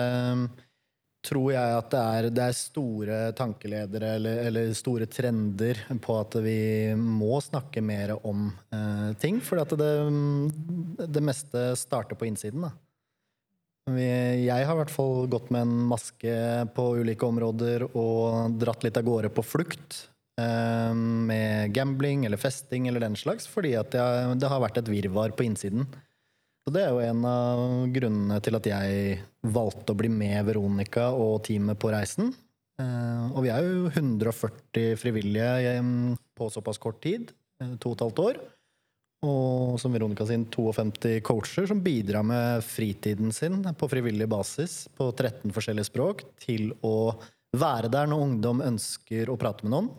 tror 1.23 1.53
jeg 1.53 1.75
at 1.79 1.89
det 1.89 1.99
er, 2.03 2.29
det 2.35 2.45
er 2.45 2.55
store 2.57 3.17
tankeledere 3.37 4.09
eller, 4.17 4.39
eller, 4.49 4.73
store 4.75 5.07
trender 5.07 5.79
på 6.03 6.17
at 6.19 6.35
vi 6.43 6.57
må 6.99 7.37
snakke 7.41 7.81
mer 7.81 8.17
om 8.19 8.49
eh, 8.75 9.11
ting. 9.17 9.41
For 9.41 9.63
det, 9.79 9.93
det 11.17 11.23
meste 11.23 11.71
starter 11.79 12.19
på 12.19 12.29
innsiden. 12.29 12.67
da. 12.67 12.75
Jeg 13.91 14.63
har 14.63 14.77
i 14.77 14.79
hvert 14.79 14.93
fall 14.93 15.25
gått 15.27 15.49
med 15.51 15.65
en 15.65 15.75
maske 15.89 16.33
på 16.75 16.85
ulike 17.03 17.27
områder 17.27 17.83
og 17.91 18.55
dratt 18.61 18.85
litt 18.85 18.95
av 18.99 19.03
gårde 19.07 19.31
på 19.35 19.43
flukt. 19.43 20.05
Eh, 20.39 20.93
med 20.95 21.73
gambling 21.75 22.25
eller 22.25 22.41
festing 22.41 22.87
eller 22.87 23.03
den 23.03 23.15
slags, 23.19 23.45
fordi 23.45 23.75
jeg, 23.75 23.91
det 23.91 24.49
har 24.49 24.63
vært 24.63 24.79
et 24.81 24.89
virvar 24.89 25.35
på 25.37 25.45
innsiden. 25.45 25.85
Og 26.63 26.73
det 26.73 26.85
er 26.85 26.93
jo 26.95 27.03
en 27.03 27.27
av 27.27 27.61
grunnene 27.93 28.39
til 28.41 28.57
at 28.57 28.69
jeg 28.71 29.19
valgte 29.43 29.93
å 29.93 29.99
bli 29.99 30.09
med 30.09 30.47
Veronica 30.47 31.09
og 31.11 31.43
teamet 31.45 31.79
på 31.79 31.91
reisen. 31.93 32.31
Eh, 32.81 33.25
og 33.35 33.43
vi 33.45 33.51
er 33.53 33.67
jo 33.67 33.91
140 33.91 34.95
frivillige 34.97 35.75
på 36.33 36.49
såpass 36.49 36.79
kort 36.81 37.01
tid, 37.03 37.35
eh, 37.61 37.75
to 37.77 37.91
og 37.91 37.99
et 37.99 38.05
halvt 38.07 38.23
år. 38.23 38.43
Og 39.23 39.77
som 39.79 39.93
Veronica 39.95 40.25
sin 40.27 40.43
52 40.51 41.21
coacher 41.23 41.67
som 41.69 41.79
bidrar 41.83 42.25
med 42.27 42.63
fritiden 42.67 43.31
sin 43.31 43.61
på 43.79 43.87
frivillig 43.91 44.27
basis 44.27 44.83
på 44.97 45.11
13 45.13 45.53
forskjellige 45.55 45.87
språk 45.87 46.25
til 46.43 46.73
å 46.83 47.13
være 47.55 47.91
der 47.93 48.09
når 48.09 48.25
ungdom 48.25 48.63
ønsker 48.65 49.29
å 49.29 49.37
prate 49.39 49.63
med 49.63 49.75
noen, 49.75 49.89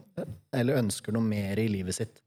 eller 0.53 0.83
ønsker 0.83 1.15
noe 1.15 1.25
mer 1.25 1.61
i 1.63 1.69
livet 1.71 1.97
sitt. 1.97 2.21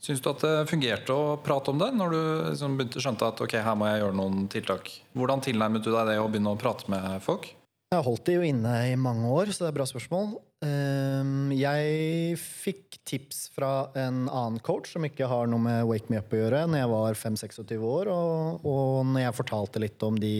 Syns 0.00 0.22
du 0.24 0.30
at 0.30 0.40
det 0.40 0.68
fungerte 0.70 1.12
å 1.12 1.36
prate 1.44 1.74
om 1.74 1.80
det, 1.80 1.90
når 1.92 2.14
du 2.14 2.20
liksom 2.54 2.78
begynte 2.78 3.02
skjønte 3.04 3.26
at 3.28 3.40
ok, 3.44 3.58
her 3.60 3.76
må 3.76 3.90
jeg 3.90 4.00
gjøre 4.00 4.16
noen 4.16 4.46
tiltak? 4.48 4.88
Hvordan 5.12 5.42
tilnærmet 5.44 5.84
du 5.84 5.90
deg 5.92 6.08
det 6.08 6.20
å 6.22 6.28
begynne 6.30 6.54
å 6.54 6.60
prate 6.60 6.88
med 6.92 7.18
folk? 7.24 7.50
Jeg 7.90 7.98
har 7.98 8.06
holdt 8.06 8.28
det 8.28 8.34
jo 8.36 8.42
inne 8.46 8.72
i 8.86 8.90
mange 8.94 9.26
år, 9.34 9.48
så 9.50 9.64
det 9.64 9.66
er 9.66 9.72
et 9.72 9.76
bra 9.80 9.84
spørsmål. 9.90 10.28
Ehm, 10.62 11.48
jeg 11.58 12.36
fikk 12.38 13.00
tips 13.02 13.40
fra 13.50 13.88
en 13.98 14.28
annen 14.28 14.60
coach 14.62 14.92
som 14.92 15.02
ikke 15.08 15.26
har 15.26 15.48
noe 15.50 15.58
med 15.64 15.88
Wake 15.88 16.06
Me 16.06 16.20
Up 16.20 16.30
å 16.30 16.38
gjøre, 16.38 16.60
når 16.70 16.78
jeg 16.78 16.90
var 16.92 17.18
5-26 17.18 17.88
år. 17.88 18.10
Og, 18.14 18.68
og 18.70 19.08
når 19.10 19.24
jeg 19.24 19.36
fortalte 19.40 19.82
litt 19.82 20.06
om 20.06 20.20
de 20.22 20.36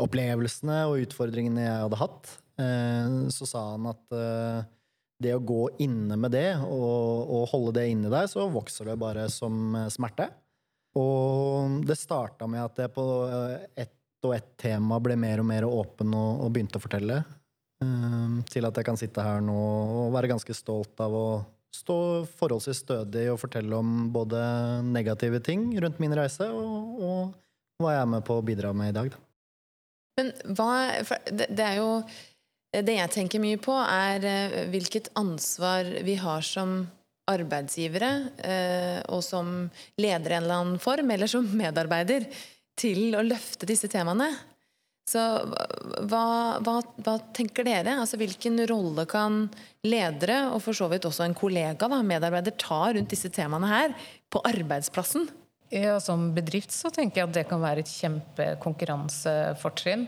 opplevelsene 0.00 0.78
og 0.88 1.02
utfordringene 1.04 1.66
jeg 1.66 1.82
hadde 1.82 2.00
hatt, 2.00 2.32
eh, 2.64 3.18
så 3.36 3.50
sa 3.52 3.66
han 3.74 3.90
at 3.92 4.16
eh, 4.16 4.64
det 5.28 5.36
å 5.36 5.44
gå 5.52 5.60
inne 5.84 6.16
med 6.16 6.32
det 6.38 6.54
og, 6.62 7.36
og 7.36 7.46
holde 7.52 7.76
det 7.82 7.90
inni 7.92 8.08
deg, 8.08 8.32
så 8.32 8.48
vokser 8.48 8.88
det 8.88 8.96
bare 9.04 9.28
som 9.28 9.76
smerte. 9.92 10.30
Og 10.96 11.82
det 11.84 12.00
starta 12.00 12.48
med 12.48 12.64
at 12.64 12.80
jeg 12.86 12.96
på 12.96 13.06
eh, 13.28 13.68
ett 13.84 13.92
og 14.26 14.36
ett 14.36 14.52
tema 14.60 14.98
ble 15.02 15.16
mer 15.20 15.42
og 15.42 15.48
mer 15.48 15.66
åpen 15.68 16.14
og, 16.16 16.44
og 16.44 16.52
begynte 16.54 16.80
å 16.80 16.84
fortelle. 16.84 17.22
Um, 17.84 18.40
til 18.48 18.64
at 18.64 18.78
jeg 18.78 18.86
kan 18.88 18.96
sitte 18.96 19.20
her 19.20 19.42
nå 19.44 19.54
og 19.54 20.14
være 20.14 20.30
ganske 20.32 20.54
stolt 20.56 20.96
av 21.04 21.12
å 21.12 21.26
stå 21.76 21.98
forholdsvis 22.38 22.80
stødig 22.86 23.26
og 23.32 23.40
fortelle 23.42 23.76
om 23.76 24.06
både 24.14 24.40
negative 24.86 25.42
ting 25.44 25.68
rundt 25.82 26.00
min 26.00 26.14
reise, 26.16 26.48
og, 26.48 27.02
og 27.02 27.82
hva 27.82 27.92
jeg 27.92 28.04
er 28.06 28.10
med 28.14 28.24
på 28.24 28.38
å 28.38 28.46
bidra 28.46 28.72
med 28.76 28.94
i 28.94 28.96
dag. 28.96 29.12
Da. 29.12 29.20
Men 30.16 30.32
hva 30.56 30.70
det, 31.28 31.50
det 31.52 31.66
er 31.66 31.78
jo 31.82 31.90
Det 32.76 32.92
jeg 32.96 33.12
tenker 33.12 33.40
mye 33.40 33.56
på, 33.62 33.72
er 33.72 34.24
eh, 34.26 34.54
hvilket 34.68 35.06
ansvar 35.16 35.86
vi 36.04 36.16
har 36.20 36.42
som 36.44 36.82
arbeidsgivere, 37.30 38.10
eh, 38.44 38.98
og 39.08 39.22
som 39.24 39.70
leder 39.96 40.34
i 40.34 40.36
en 40.36 40.44
eller 40.44 40.58
annen 40.58 40.82
form, 40.82 41.10
eller 41.14 41.30
som 41.30 41.46
medarbeider, 41.56 42.26
til 42.78 43.16
å 43.16 43.24
løfte 43.24 43.68
disse 43.68 43.90
temaene. 43.92 44.30
Så 45.06 45.22
hva, 46.10 46.58
hva, 46.66 46.80
hva, 46.98 47.12
tenker 47.36 47.66
dere? 47.66 47.94
Altså, 48.02 48.18
hvilken 48.18 48.58
rolle 48.66 49.04
kan 49.06 49.44
ledere, 49.86 50.48
og 50.50 50.58
for 50.64 50.74
så 50.74 50.88
vidt 50.90 51.06
også 51.06 51.28
en 51.28 51.36
kollega, 51.38 51.86
da, 51.86 52.00
medarbeider, 52.02 52.56
ta 52.58 52.88
rundt 52.90 53.12
disse 53.14 53.30
temaene 53.30 53.70
her 53.70 53.94
på 54.32 54.42
arbeidsplassen? 54.50 55.28
Ja, 55.70 56.00
Som 56.02 56.34
bedrift 56.34 56.74
så 56.74 56.90
tenker 56.94 57.20
jeg 57.20 57.28
at 57.28 57.34
det 57.34 57.44
kan 57.50 57.62
være 57.62 57.80
et 57.82 57.90
kjempekonkurransefortrinn. 57.90 60.06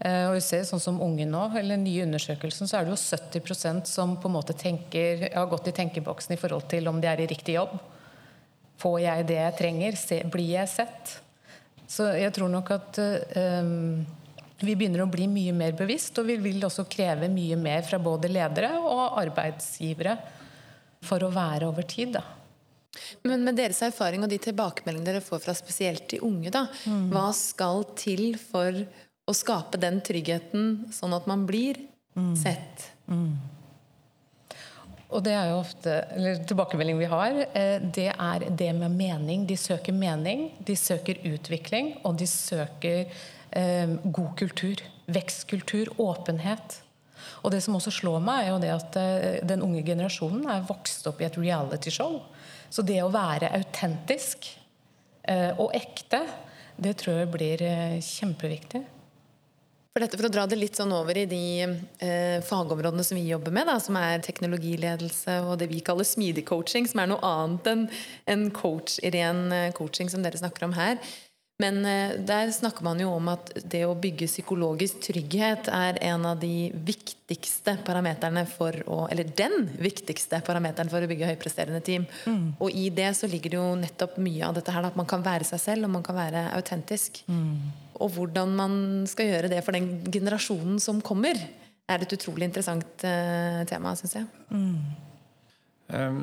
Eh, 0.00 0.28
og 0.28 0.34
vi 0.38 0.42
ser 0.44 0.64
sånn 0.66 0.82
som 0.82 1.00
unge 1.02 1.26
nå, 1.30 1.50
eller 1.58 1.76
nye 1.78 2.04
undersøkelsen, 2.06 2.66
så 2.70 2.76
er 2.78 2.84
det 2.86 2.92
jo 2.94 2.98
70% 2.98 3.86
som 3.90 4.16
på 4.18 4.26
en 4.30 4.36
måte 4.38 4.54
tenker, 4.58 5.28
har 5.34 5.50
gått 5.50 5.68
i 5.70 5.76
tenkeboksen 5.76 6.34
i 6.34 6.40
forhold 6.40 6.64
til 6.70 6.88
om 6.90 6.98
de 7.02 7.06
er 7.10 7.20
i 7.22 7.30
riktig 7.30 7.54
jobb. 7.58 7.74
Får 8.80 8.98
jeg 9.02 9.26
det 9.28 9.40
jeg 9.42 9.58
trenger? 9.58 9.92
Blir 10.32 10.50
jeg 10.56 10.68
sett? 10.72 11.20
Så 11.90 12.06
jeg 12.14 12.30
tror 12.36 12.50
nok 12.52 12.70
at 12.74 13.00
um, 13.02 14.02
vi 14.60 14.76
begynner 14.76 15.02
å 15.02 15.10
bli 15.10 15.26
mye 15.30 15.54
mer 15.56 15.74
bevisst, 15.78 16.18
og 16.20 16.28
vi 16.28 16.36
vil 16.40 16.62
også 16.66 16.86
kreve 16.90 17.30
mye 17.32 17.56
mer 17.58 17.82
fra 17.86 17.98
både 18.02 18.30
ledere 18.30 18.76
og 18.78 19.18
arbeidsgivere 19.20 20.14
for 21.06 21.24
å 21.24 21.32
være 21.34 21.70
over 21.70 21.88
tid. 21.88 22.14
da. 22.18 22.24
Men 23.26 23.44
med 23.46 23.58
deres 23.58 23.80
erfaring 23.86 24.24
og 24.24 24.30
de 24.30 24.38
tilbakemeldingene 24.42 25.12
dere 25.12 25.24
får 25.24 25.42
fra 25.44 25.54
spesielt 25.56 26.08
de 26.12 26.20
unge, 26.26 26.52
da, 26.54 26.66
mm. 26.84 27.08
hva 27.14 27.30
skal 27.36 27.86
til 27.98 28.34
for 28.38 28.82
å 29.26 29.36
skape 29.36 29.80
den 29.80 30.00
tryggheten, 30.04 30.92
sånn 30.94 31.14
at 31.16 31.28
man 31.30 31.46
blir 31.48 31.80
mm. 32.18 32.34
sett? 32.38 32.90
Mm. 33.10 33.34
Og 35.10 35.24
det 35.26 35.32
er 35.34 35.48
jo 35.50 35.58
ofte, 35.58 35.96
eller 36.14 36.38
tilbakemelding 36.46 37.00
vi 37.00 37.08
har, 37.10 37.40
eh, 37.54 37.78
det 37.82 38.12
er 38.12 38.44
det 38.50 38.70
med 38.78 38.94
mening. 38.94 39.46
De 39.46 39.56
søker 39.56 39.92
mening, 39.92 40.50
de 40.62 40.76
søker 40.76 41.18
utvikling, 41.26 41.96
og 42.04 42.18
de 42.18 42.26
søker 42.30 43.10
eh, 43.50 43.96
god 44.04 44.36
kultur. 44.38 44.84
Vekstkultur, 45.10 45.90
åpenhet. 45.98 46.80
Og 47.42 47.50
det 47.50 47.62
som 47.64 47.76
også 47.76 47.92
slår 47.94 48.20
meg, 48.22 48.44
er 48.44 48.52
jo 48.52 48.60
det 48.62 48.72
at 48.74 49.00
eh, 49.00 49.40
den 49.46 49.64
unge 49.66 49.82
generasjonen 49.86 50.46
er 50.50 50.66
vokst 50.68 51.08
opp 51.10 51.20
i 51.20 51.26
et 51.28 51.38
realityshow. 51.40 52.20
Så 52.70 52.84
det 52.86 53.00
å 53.02 53.10
være 53.12 53.50
autentisk 53.56 54.46
eh, 55.26 55.50
og 55.58 55.74
ekte, 55.76 56.22
det 56.80 56.96
tror 57.00 57.22
jeg 57.22 57.32
blir 57.34 57.64
eh, 57.66 57.98
kjempeviktig. 58.04 58.84
For, 60.00 60.06
dette, 60.06 60.16
for 60.16 60.30
å 60.30 60.32
dra 60.32 60.42
det 60.48 60.56
litt 60.56 60.78
sånn 60.78 60.94
over 60.96 61.18
i 61.20 61.26
de 61.28 61.44
eh, 61.60 62.38
fagområdene 62.40 63.04
som 63.04 63.18
vi 63.18 63.26
jobber 63.28 63.52
med, 63.52 63.68
da, 63.68 63.74
som 63.84 63.98
er 64.00 64.22
teknologiledelse 64.24 65.34
og 65.44 65.58
det 65.60 65.66
vi 65.68 65.82
kaller 65.84 66.08
smidig 66.08 66.46
coaching, 66.48 66.86
som 66.88 67.02
er 67.02 67.10
noe 67.10 67.20
annet 67.20 67.68
enn 67.68 67.82
en 68.32 68.46
coach, 68.56 68.96
ren 69.12 69.50
eh, 69.52 69.66
coaching 69.76 70.08
som 70.08 70.24
dere 70.24 70.40
snakker 70.40 70.64
om 70.64 70.72
her. 70.72 70.96
Men 71.60 71.84
eh, 71.84 72.14
der 72.16 72.48
snakker 72.56 72.86
man 72.86 73.02
jo 73.04 73.10
om 73.12 73.28
at 73.28 73.52
det 73.60 73.82
å 73.84 73.92
bygge 73.92 74.30
psykologisk 74.30 75.02
trygghet 75.10 75.68
er 75.68 76.00
en 76.08 76.24
av 76.32 76.40
de 76.40 76.70
viktigste 76.72 77.76
parameterne 77.84 78.46
for 78.48 78.80
å 78.88 79.02
Eller 79.12 79.28
den 79.36 79.68
viktigste 79.84 80.40
parameteren 80.46 80.88
for 80.88 81.04
å 81.04 81.12
bygge 81.12 81.28
høypresterende 81.34 81.82
team. 81.84 82.08
Mm. 82.24 82.54
Og 82.56 82.72
i 82.72 82.88
det 82.88 83.12
så 83.20 83.28
ligger 83.28 83.52
det 83.52 83.60
jo 83.60 83.68
nettopp 83.84 84.16
mye 84.16 84.48
av 84.48 84.56
dette 84.56 84.72
her, 84.72 84.88
at 84.88 84.96
man 84.96 85.12
kan 85.12 85.28
være 85.28 85.44
seg 85.52 85.60
selv, 85.60 85.90
og 85.90 85.96
man 85.98 86.08
kan 86.08 86.16
være 86.16 86.48
autentisk. 86.56 87.20
Mm. 87.28 87.89
Og 88.00 88.14
hvordan 88.16 88.56
man 88.56 88.72
skal 89.10 89.30
gjøre 89.30 89.52
det 89.52 89.60
for 89.66 89.76
den 89.76 90.00
generasjonen 90.08 90.80
som 90.82 91.02
kommer, 91.04 91.38
er 91.90 92.02
et 92.04 92.16
utrolig 92.16 92.46
interessant 92.48 93.04
uh, 93.04 93.62
tema, 93.68 93.94
syns 93.98 94.20
jeg. 94.20 94.28
Mm. 94.54 95.08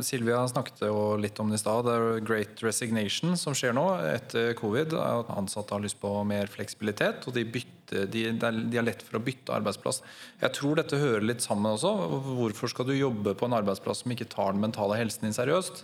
Silvia 0.06 0.40
snakket 0.48 0.86
jo 0.88 1.18
litt 1.20 1.40
om 1.44 1.50
det 1.52 1.58
i 1.60 1.62
stad. 1.62 1.88
Det 1.88 1.96
er 1.96 2.22
great 2.26 2.62
resignation 2.64 3.36
som 3.40 3.56
skjer 3.58 3.76
nå 3.76 3.84
etter 4.14 4.54
covid. 4.58 4.96
At 4.96 5.32
ansatte 5.36 5.76
har 5.76 5.84
lyst 5.84 6.00
på 6.00 6.12
mer 6.28 6.48
fleksibilitet, 6.52 7.28
og 7.28 7.36
de, 7.36 7.44
bytter, 7.44 8.08
de, 8.12 8.24
de 8.40 8.80
er 8.80 8.88
lett 8.88 9.04
for 9.04 9.20
å 9.20 9.24
bytte 9.24 9.56
arbeidsplass. 9.58 10.02
Jeg 10.44 10.56
tror 10.56 10.80
dette 10.80 11.02
hører 11.02 11.26
litt 11.26 11.44
sammen 11.44 11.74
også. 11.74 11.92
Hvorfor 12.30 12.72
skal 12.72 12.88
du 12.88 12.96
jobbe 12.96 13.36
på 13.36 13.50
en 13.50 13.58
arbeidsplass 13.60 14.06
som 14.06 14.16
ikke 14.16 14.30
tar 14.32 14.56
den 14.56 14.64
mentale 14.64 15.00
helsen 15.02 15.28
din 15.28 15.36
seriøst? 15.36 15.84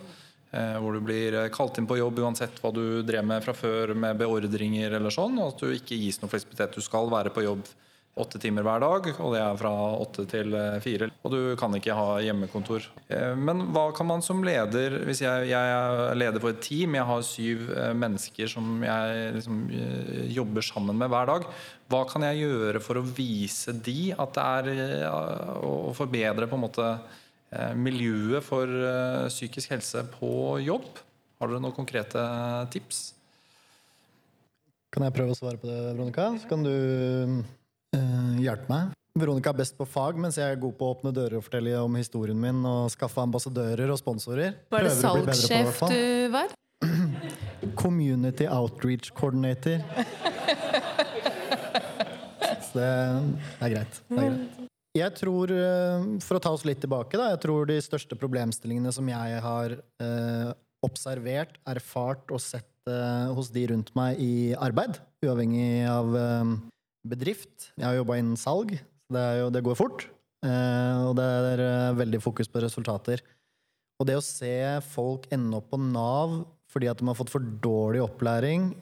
Eh, 0.54 0.76
hvor 0.78 0.94
du 0.94 1.02
blir 1.02 1.36
kalt 1.54 1.80
inn 1.80 1.88
på 1.90 1.98
jobb 1.98 2.20
uansett 2.22 2.60
hva 2.62 2.70
du 2.74 3.02
drev 3.02 3.26
med 3.26 3.42
fra 3.42 3.56
før 3.56 3.94
med 3.98 4.20
beordringer 4.20 4.94
eller 5.00 5.14
sånn. 5.14 5.40
Og 5.42 5.54
at 5.54 5.64
du 5.64 5.72
ikke 5.74 5.98
gis 5.98 6.20
noe 6.22 6.30
fleksibilitet. 6.30 6.78
Du 6.78 6.84
skal 6.84 7.10
være 7.12 7.34
på 7.34 7.46
jobb 7.46 7.64
åtte 8.14 8.38
timer 8.38 8.62
hver 8.62 8.82
dag, 8.82 9.08
og 9.18 9.32
det 9.34 9.40
er 9.42 9.56
fra 9.58 9.72
åtte 9.98 10.24
til 10.30 10.54
eh, 10.54 10.76
fire. 10.82 11.08
Og 11.26 11.32
du 11.34 11.38
kan 11.58 11.74
ikke 11.74 11.96
ha 11.96 12.20
hjemmekontor. 12.22 12.86
Eh, 13.08 13.32
men 13.34 13.64
hva 13.74 13.88
kan 13.96 14.06
man 14.06 14.22
som 14.22 14.44
leder 14.46 15.00
Hvis 15.08 15.24
jeg, 15.24 15.48
jeg 15.50 15.72
er 15.74 16.14
leder 16.18 16.42
for 16.42 16.54
et 16.54 16.62
team, 16.62 16.94
jeg 16.94 17.08
har 17.08 17.26
syv 17.26 17.66
eh, 17.74 17.90
mennesker 17.98 18.50
som 18.50 18.84
jeg 18.86 19.34
liksom 19.40 19.64
jobber 20.30 20.66
sammen 20.66 20.98
med 21.00 21.10
hver 21.10 21.32
dag. 21.32 21.48
Hva 21.90 22.04
kan 22.10 22.26
jeg 22.28 22.44
gjøre 22.44 22.82
for 22.84 23.00
å 23.00 23.06
vise 23.06 23.74
de 23.74 24.14
at 24.14 24.38
det 24.38 24.46
er 24.70 25.10
å 25.66 25.92
forbedre 25.96 26.48
på 26.48 26.58
en 26.58 26.64
måte 26.64 26.88
miljøet 27.78 28.44
for 28.44 28.70
psykisk 29.30 29.74
helse 29.74 30.04
på 30.16 30.30
jobb? 30.64 31.02
Har 31.40 31.50
dere 31.50 31.60
noen 31.62 31.74
konkrete 31.76 32.22
tips? 32.72 33.14
Kan 34.94 35.02
jeg 35.08 35.14
prøve 35.16 35.34
å 35.34 35.38
svare 35.38 35.58
på 35.58 35.66
det, 35.66 35.74
Veronica? 35.88 36.28
Så 36.38 36.46
kan 36.46 36.62
du 36.62 36.70
eh, 36.70 38.34
hjelpe 38.44 38.70
meg. 38.70 38.92
Veronica 39.18 39.50
er 39.50 39.58
best 39.58 39.76
på 39.78 39.86
fag, 39.86 40.18
mens 40.22 40.38
jeg 40.38 40.54
er 40.54 40.60
god 40.62 40.74
på 40.78 40.86
å 40.86 40.94
åpne 40.94 41.12
dører 41.14 41.38
og 41.38 41.44
fortelle 41.46 41.74
om 41.82 41.98
historien 41.98 42.38
min 42.38 42.62
og 42.66 42.90
skaffe 42.94 43.22
ambassadører 43.22 43.90
og 43.90 43.98
sponsorer. 43.98 44.56
Var 44.74 44.86
det 44.86 44.92
salgssjef 44.96 45.82
du 45.90 46.30
var? 46.34 46.54
Community 47.82 48.46
Outreach 48.46 49.10
Coordinator. 49.14 49.82
Så 52.64 52.78
det 52.78 52.88
er 52.88 53.74
greit. 53.74 54.02
Det 54.08 54.18
er 54.18 54.30
greit. 54.30 54.70
Jeg 54.94 55.10
tror, 55.18 55.50
eh, 55.50 56.04
For 56.22 56.38
å 56.38 56.42
ta 56.42 56.52
oss 56.54 56.64
litt 56.64 56.78
tilbake, 56.84 57.18
da, 57.18 57.32
jeg 57.32 57.42
tror 57.42 57.66
de 57.66 57.80
største 57.82 58.14
problemstillingene 58.14 58.92
som 58.94 59.08
jeg 59.10 59.40
har 59.42 59.74
eh, 59.74 60.52
observert, 60.86 61.58
erfart 61.66 62.30
og 62.30 62.38
sett 62.42 62.70
eh, 62.86 63.26
hos 63.34 63.50
de 63.50 63.66
rundt 63.72 63.90
meg 63.98 64.20
i 64.22 64.54
arbeid, 64.54 65.00
uavhengig 65.24 65.82
av 65.90 66.14
eh, 66.14 66.54
bedrift. 67.10 67.72
Jeg 67.74 67.88
har 67.88 67.98
jobba 67.98 68.20
innen 68.20 68.38
salg. 68.38 68.76
Det, 69.10 69.24
jo, 69.40 69.50
det, 69.50 69.64
går 69.66 69.78
fort. 69.82 70.06
Eh, 70.46 71.02
og 71.08 71.18
det 71.18 71.26
er 71.26 71.64
eh, 71.66 71.98
veldig 71.98 72.22
fokus 72.22 72.50
på 72.50 72.62
resultater. 72.62 73.24
Og 73.98 74.06
det 74.06 74.18
å 74.18 74.24
se 74.24 74.54
folk 74.94 75.26
ende 75.34 75.58
opp 75.58 75.72
på 75.74 75.80
Nav 75.80 76.44
fordi 76.70 76.88
at 76.90 76.98
de 76.98 77.06
har 77.06 77.14
fått 77.14 77.30
for 77.30 77.42
dårlig 77.62 78.00
opplæring 78.02 78.72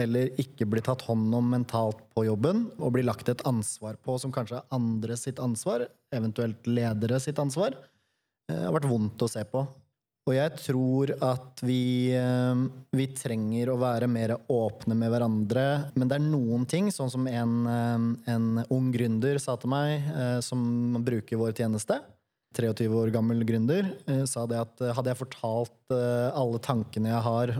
eller 0.00 0.32
ikke 0.40 0.66
blir 0.70 0.84
tatt 0.84 1.04
hånd 1.06 1.34
om 1.36 1.52
mentalt 1.54 2.00
på 2.14 2.26
jobben 2.26 2.66
og 2.78 2.94
blir 2.96 3.06
lagt 3.06 3.30
et 3.32 3.44
ansvar 3.48 3.96
på 4.02 4.18
som 4.20 4.32
kanskje 4.34 4.60
er 4.60 4.76
andre 4.76 5.16
sitt 5.20 5.40
ansvar, 5.42 5.86
eventuelt 6.14 6.66
ledere 6.66 7.20
sitt 7.22 7.40
ansvar, 7.42 7.76
har 8.50 8.74
vært 8.74 8.90
vondt 8.90 9.24
å 9.24 9.30
se 9.30 9.44
på. 9.48 9.64
Og 10.24 10.32
jeg 10.32 10.52
tror 10.56 11.10
at 11.20 11.60
vi, 11.60 12.08
eh, 12.16 12.60
vi, 12.96 13.06
trenger 13.12 13.68
å 13.68 13.76
være 13.76 14.08
mer 14.08 14.32
åpne 14.48 14.96
med 14.96 15.12
hverandre. 15.12 15.64
Men 15.92 16.08
det 16.08 16.16
er 16.16 16.24
noen 16.24 16.64
ting, 16.68 16.88
sånn 16.88 17.12
som 17.12 17.26
en, 17.28 17.54
eh, 17.68 18.32
en 18.32 18.64
ung 18.70 18.90
gründer 18.92 19.38
sa 19.38 19.56
til 19.56 19.68
meg, 19.68 20.00
eh, 20.00 20.40
som 20.40 20.96
bruker 21.04 21.36
vår 21.36 21.52
tjeneste. 21.52 22.00
23 22.54 22.88
år 22.94 23.12
gammel 23.14 23.42
gründer, 23.46 23.90
sa 24.30 24.46
det 24.50 24.60
at 24.62 24.82
hadde 24.96 25.12
jeg 25.12 25.20
fortalt 25.20 25.94
alle 25.94 26.60
tankene 26.64 27.10
jeg 27.10 27.22
har 27.26 27.52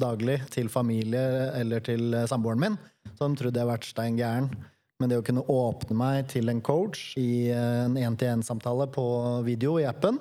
daglig 0.00 0.38
til 0.54 0.70
familie 0.72 1.22
eller 1.58 1.84
til 1.84 2.16
samboeren 2.30 2.62
min, 2.62 2.78
så 3.14 3.28
de 3.28 3.38
trodd 3.40 3.52
jeg 3.52 3.64
hadde 3.64 3.70
vært 3.72 3.88
stein 3.88 4.18
gæren. 4.18 4.50
Men 4.98 5.12
det 5.12 5.20
å 5.20 5.26
kunne 5.26 5.44
åpne 5.46 5.94
meg 5.94 6.30
til 6.32 6.50
en 6.50 6.62
coach 6.64 7.12
i 7.20 7.50
en 7.54 7.94
én-til-én-samtale 7.98 8.88
på 8.94 9.06
video 9.46 9.76
i 9.78 9.86
appen, 9.86 10.18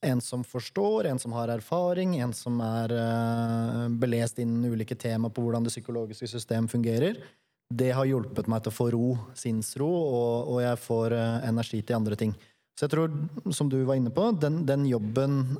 en 0.00 0.20
som 0.20 0.44
forstår, 0.46 1.08
en 1.10 1.18
som 1.18 1.34
har 1.36 1.50
erfaring, 1.52 2.16
en 2.22 2.32
som 2.32 2.60
er 2.62 2.94
uh, 2.94 3.88
belest 3.90 4.38
innen 4.38 4.70
ulike 4.70 4.94
tema 4.94 5.30
på 5.30 5.42
hvordan 5.42 5.66
det 5.66 5.74
psykologiske 5.74 6.30
system 6.30 6.68
fungerer. 6.70 7.18
Det 7.68 7.90
har 7.92 8.08
hjulpet 8.08 8.48
meg 8.48 8.62
til 8.64 8.72
å 8.72 8.76
få 8.78 8.86
ro, 8.94 9.08
sinnsro, 9.36 9.88
og, 9.88 10.54
jeg 10.62 10.78
får 10.80 11.12
energi 11.44 11.82
til 11.82 11.98
andre 11.98 12.16
ting. 12.16 12.32
Så 12.78 12.86
jeg 12.86 12.94
tror, 12.94 13.16
som 13.50 13.70
du 13.70 13.80
var 13.82 13.98
inne 13.98 14.12
på, 14.14 14.28
den, 14.38 14.62
den 14.68 14.84
jobben 14.86 15.56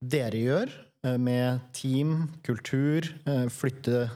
dere 0.00 0.40
gjør 0.40 0.72
uh, 1.04 1.18
med 1.20 1.60
team, 1.76 2.14
kultur, 2.46 3.10
flytte 3.52 4.06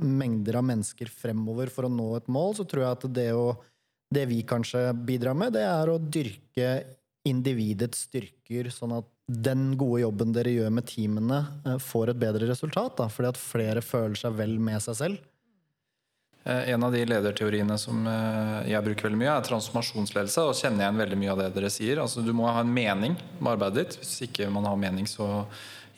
mengder 0.00 0.56
av 0.58 0.64
mennesker 0.70 1.12
fremover 1.12 1.68
for 1.74 1.84
å 1.84 1.92
nå 1.92 2.08
et 2.16 2.32
mål, 2.32 2.56
så 2.56 2.66
tror 2.68 2.86
jeg 2.86 2.96
at 2.96 3.06
det, 3.20 3.28
å, 3.36 3.52
det 4.14 4.24
vi 4.32 4.40
kanskje 4.48 4.88
bidrar 5.04 5.36
med, 5.36 5.52
det 5.58 5.66
er 5.68 5.92
å 5.92 6.00
dyrke 6.00 6.72
individets 7.28 8.06
styrker, 8.08 8.70
sånn 8.72 8.96
at 8.98 9.08
den 9.32 9.72
gode 9.78 10.02
jobben 10.02 10.32
dere 10.34 10.52
gjør 10.52 10.72
med 10.74 10.88
teamene, 10.90 11.42
eh, 11.64 11.78
får 11.78 12.12
et 12.12 12.20
bedre 12.20 12.48
resultat. 12.50 12.96
Da, 12.98 13.08
fordi 13.08 13.30
at 13.30 13.40
flere 13.40 13.82
føler 13.84 14.18
seg 14.18 14.34
vel 14.38 14.58
med 14.58 14.82
seg 14.82 14.98
selv. 14.98 15.20
Eh, 16.44 16.70
en 16.70 16.82
av 16.82 16.92
de 16.92 17.04
lederteoriene 17.06 17.76
som 17.78 18.06
eh, 18.06 18.70
jeg 18.72 18.82
bruker 18.86 19.06
veldig 19.06 19.20
mye, 19.20 19.34
er 19.36 19.44
transformasjonsledelse. 19.46 20.46
Og 20.48 20.56
kjenner 20.58 20.86
igjen 20.86 21.02
veldig 21.04 21.20
mye 21.20 21.34
av 21.34 21.42
det 21.44 21.52
dere 21.56 21.70
sier. 21.70 22.02
Altså, 22.02 22.24
du 22.24 22.32
må 22.34 22.48
ha 22.50 22.64
en 22.64 22.72
mening 22.72 23.14
med 23.38 23.52
arbeidet 23.54 23.84
ditt. 23.84 24.00
Hvis 24.02 24.24
ikke 24.26 24.50
man 24.50 24.66
har 24.66 24.80
mening, 24.80 25.06
så 25.06 25.44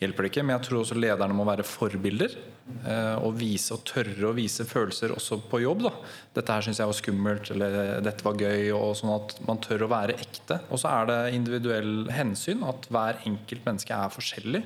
hjelper 0.01 0.25
det 0.25 0.33
ikke. 0.33 0.43
Men 0.45 0.57
jeg 0.57 0.67
tror 0.67 0.83
også 0.83 0.99
lederne 0.99 1.37
må 1.37 1.47
være 1.47 1.65
forbilder. 1.65 2.37
Eh, 2.65 3.15
og 3.25 3.39
vise 3.39 3.73
og 3.73 3.83
tørre 3.89 4.29
å 4.29 4.35
vise 4.37 4.67
følelser 4.69 5.15
også 5.15 5.39
på 5.49 5.63
jobb. 5.63 5.87
Da. 5.87 5.93
Dette 6.37 6.57
her 6.57 6.65
syns 6.67 6.81
jeg 6.81 6.91
var 6.91 6.99
skummelt, 6.99 7.49
eller 7.55 7.77
dette 8.05 8.25
var 8.25 8.37
gøy. 8.45 8.69
og 8.77 8.93
Sånn 8.99 9.15
at 9.15 9.37
man 9.49 9.61
tør 9.65 9.87
å 9.87 9.91
være 9.95 10.17
ekte. 10.21 10.59
Og 10.69 10.81
så 10.81 10.93
er 10.93 11.09
det 11.09 11.19
individuell 11.39 12.11
hensyn. 12.13 12.61
At 12.69 12.85
hver 12.93 13.17
enkelt 13.25 13.65
menneske 13.65 13.97
er 13.97 14.13
forskjellig. 14.13 14.61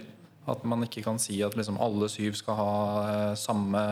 At 0.50 0.63
man 0.67 0.83
ikke 0.83 1.05
kan 1.05 1.19
si 1.21 1.38
at 1.45 1.55
liksom 1.55 1.79
alle 1.79 2.07
syv 2.12 2.36
skal 2.39 2.57
ha 2.57 2.71
samme, 3.38 3.83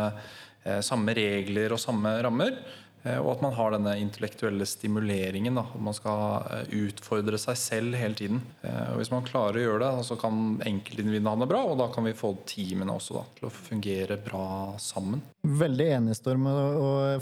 samme 0.86 1.16
regler 1.18 1.74
og 1.76 1.82
samme 1.82 2.16
rammer. 2.26 2.60
Eh, 3.08 3.18
og 3.22 3.32
at 3.36 3.44
man 3.46 3.54
har 3.58 3.74
denne 3.76 3.94
intellektuelle 4.02 4.66
stimuleringen. 4.68 5.58
Da, 5.60 5.66
at 5.70 5.84
man 5.90 5.96
skal 5.96 6.48
eh, 6.58 6.72
utfordre 6.88 7.40
seg 7.42 7.60
selv 7.62 7.98
hele 8.00 8.18
tiden. 8.18 8.42
Eh, 8.64 8.94
og 8.94 9.02
Hvis 9.02 9.12
man 9.14 9.28
klarer 9.28 9.60
å 9.62 9.66
gjøre 9.68 9.84
det, 9.86 10.06
så 10.08 10.18
kan 10.20 10.58
enkeltindividene 10.68 11.34
ha 11.34 11.42
det 11.44 11.50
bra, 11.52 11.64
og 11.70 11.78
da 11.82 11.90
kan 11.94 12.08
vi 12.08 12.16
få 12.18 12.34
teamene 12.50 12.96
også 12.98 13.20
da, 13.20 13.26
til 13.38 13.50
å 13.50 13.54
fungere 13.54 14.20
bra 14.26 14.48
sammen. 14.82 15.22
Veldig 15.44 15.92
enig, 16.00 16.18
Storm. 16.20 16.48
og- 16.48 17.22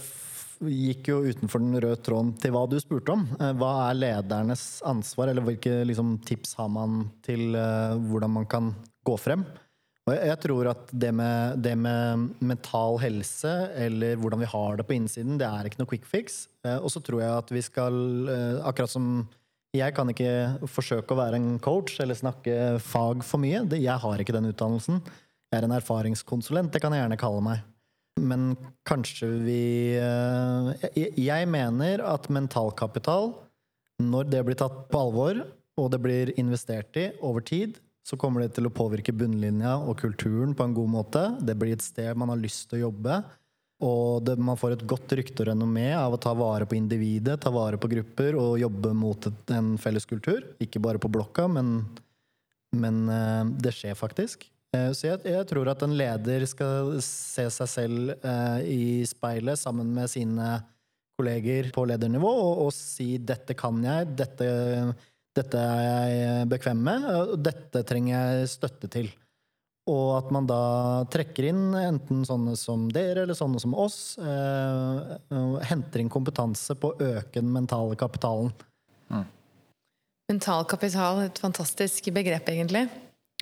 gikk 0.66 1.10
jo 1.12 1.18
utenfor 1.28 1.60
den 1.60 1.76
røde 1.84 2.00
tråden 2.00 2.30
til 2.40 2.54
hva 2.56 2.62
du 2.72 2.78
spurte 2.80 3.12
om. 3.12 3.26
Eh, 3.40 3.52
Hva 3.60 3.90
er 3.90 4.00
ledernes 4.00 4.82
ansvar, 4.88 5.28
eller 5.30 5.44
hvilke 5.44 5.82
liksom, 5.86 6.16
tips 6.26 6.56
har 6.56 6.70
man 6.72 7.10
til 7.26 7.56
eh, 7.60 7.96
hvordan 8.08 8.32
man 8.40 8.46
kan 8.50 8.74
gå 9.06 9.18
frem? 9.20 9.44
Jeg, 10.06 10.38
tror 10.38 10.68
at 10.70 10.92
det 10.94 11.10
med, 11.18 11.56
det 11.66 11.74
med 11.82 12.28
mental 12.46 13.00
helse, 13.02 13.52
eller 13.74 14.20
hvordan 14.22 14.44
vi 14.44 14.50
har 14.52 14.78
det 14.78 14.86
på 14.86 14.94
innsiden, 14.94 15.40
det 15.42 15.48
er 15.48 15.66
ikke 15.66 15.80
noe 15.82 15.90
quick 15.90 16.06
fix. 16.06 16.44
Eh, 16.62 16.78
og 16.78 16.92
så 16.94 17.02
tror 17.02 17.24
jeg 17.24 17.32
at 17.34 17.54
vi 17.56 17.64
skal, 17.66 17.96
eh, 18.30 18.60
akkurat 18.70 18.92
som 18.94 19.08
jeg 19.76 19.96
kan 19.98 20.12
ikke 20.12 20.68
forsøke 20.70 21.16
å 21.16 21.18
være 21.20 21.40
en 21.40 21.56
coach 21.60 21.98
eller 22.04 22.18
snakke 22.18 22.78
fag 22.86 23.24
for 23.26 23.42
mye. 23.42 23.64
Jeg 23.74 23.98
har 24.04 24.22
ikke 24.22 24.36
den 24.36 24.52
utdannelsen. 24.52 25.02
Jeg 25.50 25.58
er 25.58 25.66
en 25.66 25.74
erfaringskonsulent, 25.80 26.70
det 26.72 26.84
kan 26.84 26.94
jeg 26.94 27.02
gjerne 27.02 27.20
kalle 27.20 27.42
meg. 27.48 27.66
Men 28.22 28.54
kanskje 28.88 29.32
vi 29.42 29.64
eh, 29.98 31.10
jeg 31.18 31.50
mener 31.50 32.06
at 32.06 32.30
mentalkapital, 32.30 33.34
når 34.06 34.30
det 34.30 34.46
blir 34.46 34.60
tatt 34.60 34.86
på 34.92 35.02
alvor, 35.02 35.42
og 35.82 35.90
det 35.92 36.00
blir 36.04 36.32
investert 36.40 36.96
i 37.02 37.10
over 37.26 37.42
tid, 37.44 37.82
så 38.06 38.18
kommer 38.22 38.44
det 38.44 38.54
til 38.54 38.68
å 38.70 38.74
påvirke 38.74 39.16
bunnlinja 39.18 39.80
og 39.82 39.98
kulturen 39.98 40.54
på 40.54 40.68
en 40.68 40.76
god 40.78 40.92
måte. 40.94 41.24
Det 41.42 41.56
blir 41.58 41.74
et 41.74 41.86
sted 41.86 42.14
man 42.18 42.30
har 42.30 42.38
lyst 42.38 42.70
til 42.70 42.80
å 42.80 42.86
jobbe. 42.88 43.18
Og 43.84 44.24
det, 44.24 44.38
man 44.40 44.60
får 44.60 44.76
et 44.76 44.84
godt 44.88 45.16
rykte 45.18 45.44
og 45.44 45.50
renommé 45.50 45.90
av 45.98 46.14
å 46.16 46.20
ta 46.22 46.32
vare 46.38 46.68
på 46.70 46.78
individet, 46.78 47.42
ta 47.44 47.52
vare 47.52 47.80
på 47.82 47.90
grupper 47.92 48.38
og 48.40 48.60
jobbe 48.62 48.94
mot 48.96 49.28
en 49.52 49.74
felles 49.82 50.06
kultur. 50.08 50.46
Ikke 50.64 50.80
bare 50.84 51.02
på 51.02 51.12
blokka, 51.12 51.48
men, 51.52 51.80
men 52.78 53.02
eh, 53.12 53.42
det 53.66 53.74
skjer 53.76 53.98
faktisk. 54.00 54.48
Eh, 54.76 54.92
Så 54.96 55.10
jeg, 55.10 55.26
jeg 55.28 55.50
tror 55.50 55.74
at 55.74 55.84
en 55.84 55.98
leder 55.98 56.46
skal 56.48 56.94
se 57.04 57.50
seg 57.58 57.72
selv 57.74 58.14
eh, 58.16 58.62
i 58.70 58.86
speilet 59.10 59.60
sammen 59.60 59.92
med 59.98 60.14
sine 60.14 60.54
kolleger 61.18 61.72
på 61.76 61.88
ledernivå 61.88 62.30
og, 62.30 62.66
og 62.68 62.72
si 62.76 63.16
'dette 63.18 63.56
kan 63.58 63.78
jeg', 63.84 64.16
dette, 64.20 64.48
'dette 65.36 65.60
er 65.60 66.10
jeg 66.16 66.50
bekvem 66.50 66.82
med', 66.88 67.06
og 67.12 67.38
'dette 67.44 67.84
trenger 67.88 68.16
jeg 68.16 68.50
støtte 68.56 68.90
til'. 68.92 69.14
Og 69.86 70.18
at 70.18 70.32
man 70.34 70.48
da 70.50 71.06
trekker 71.14 71.52
inn 71.52 71.76
enten 71.78 72.24
sånne 72.26 72.56
som 72.58 72.88
dere 72.90 73.22
eller 73.22 73.38
sånne 73.38 73.60
som 73.62 73.76
oss. 73.78 74.18
Eh, 74.18 75.60
henter 75.70 76.02
inn 76.02 76.10
kompetanse 76.10 76.74
på 76.74 76.90
å 76.90 76.98
øke 76.98 77.38
den 77.38 77.52
mentale 77.54 77.94
kapitalen. 78.00 78.50
Mental 80.26 80.66
kapital, 80.66 81.20
et 81.28 81.38
fantastisk 81.38 82.08
begrep, 82.10 82.48
egentlig. 82.50 82.88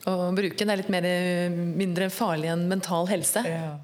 Å 0.03 0.33
bruke 0.35 0.57
det 0.59 0.67
er 0.67 0.81
litt 0.81 0.91
mer, 0.91 1.05
mindre 1.79 2.09
farlig 2.11 2.49
enn 2.51 2.65
mental 2.67 3.07
helse. 3.07 3.39
Ja. 3.47 3.77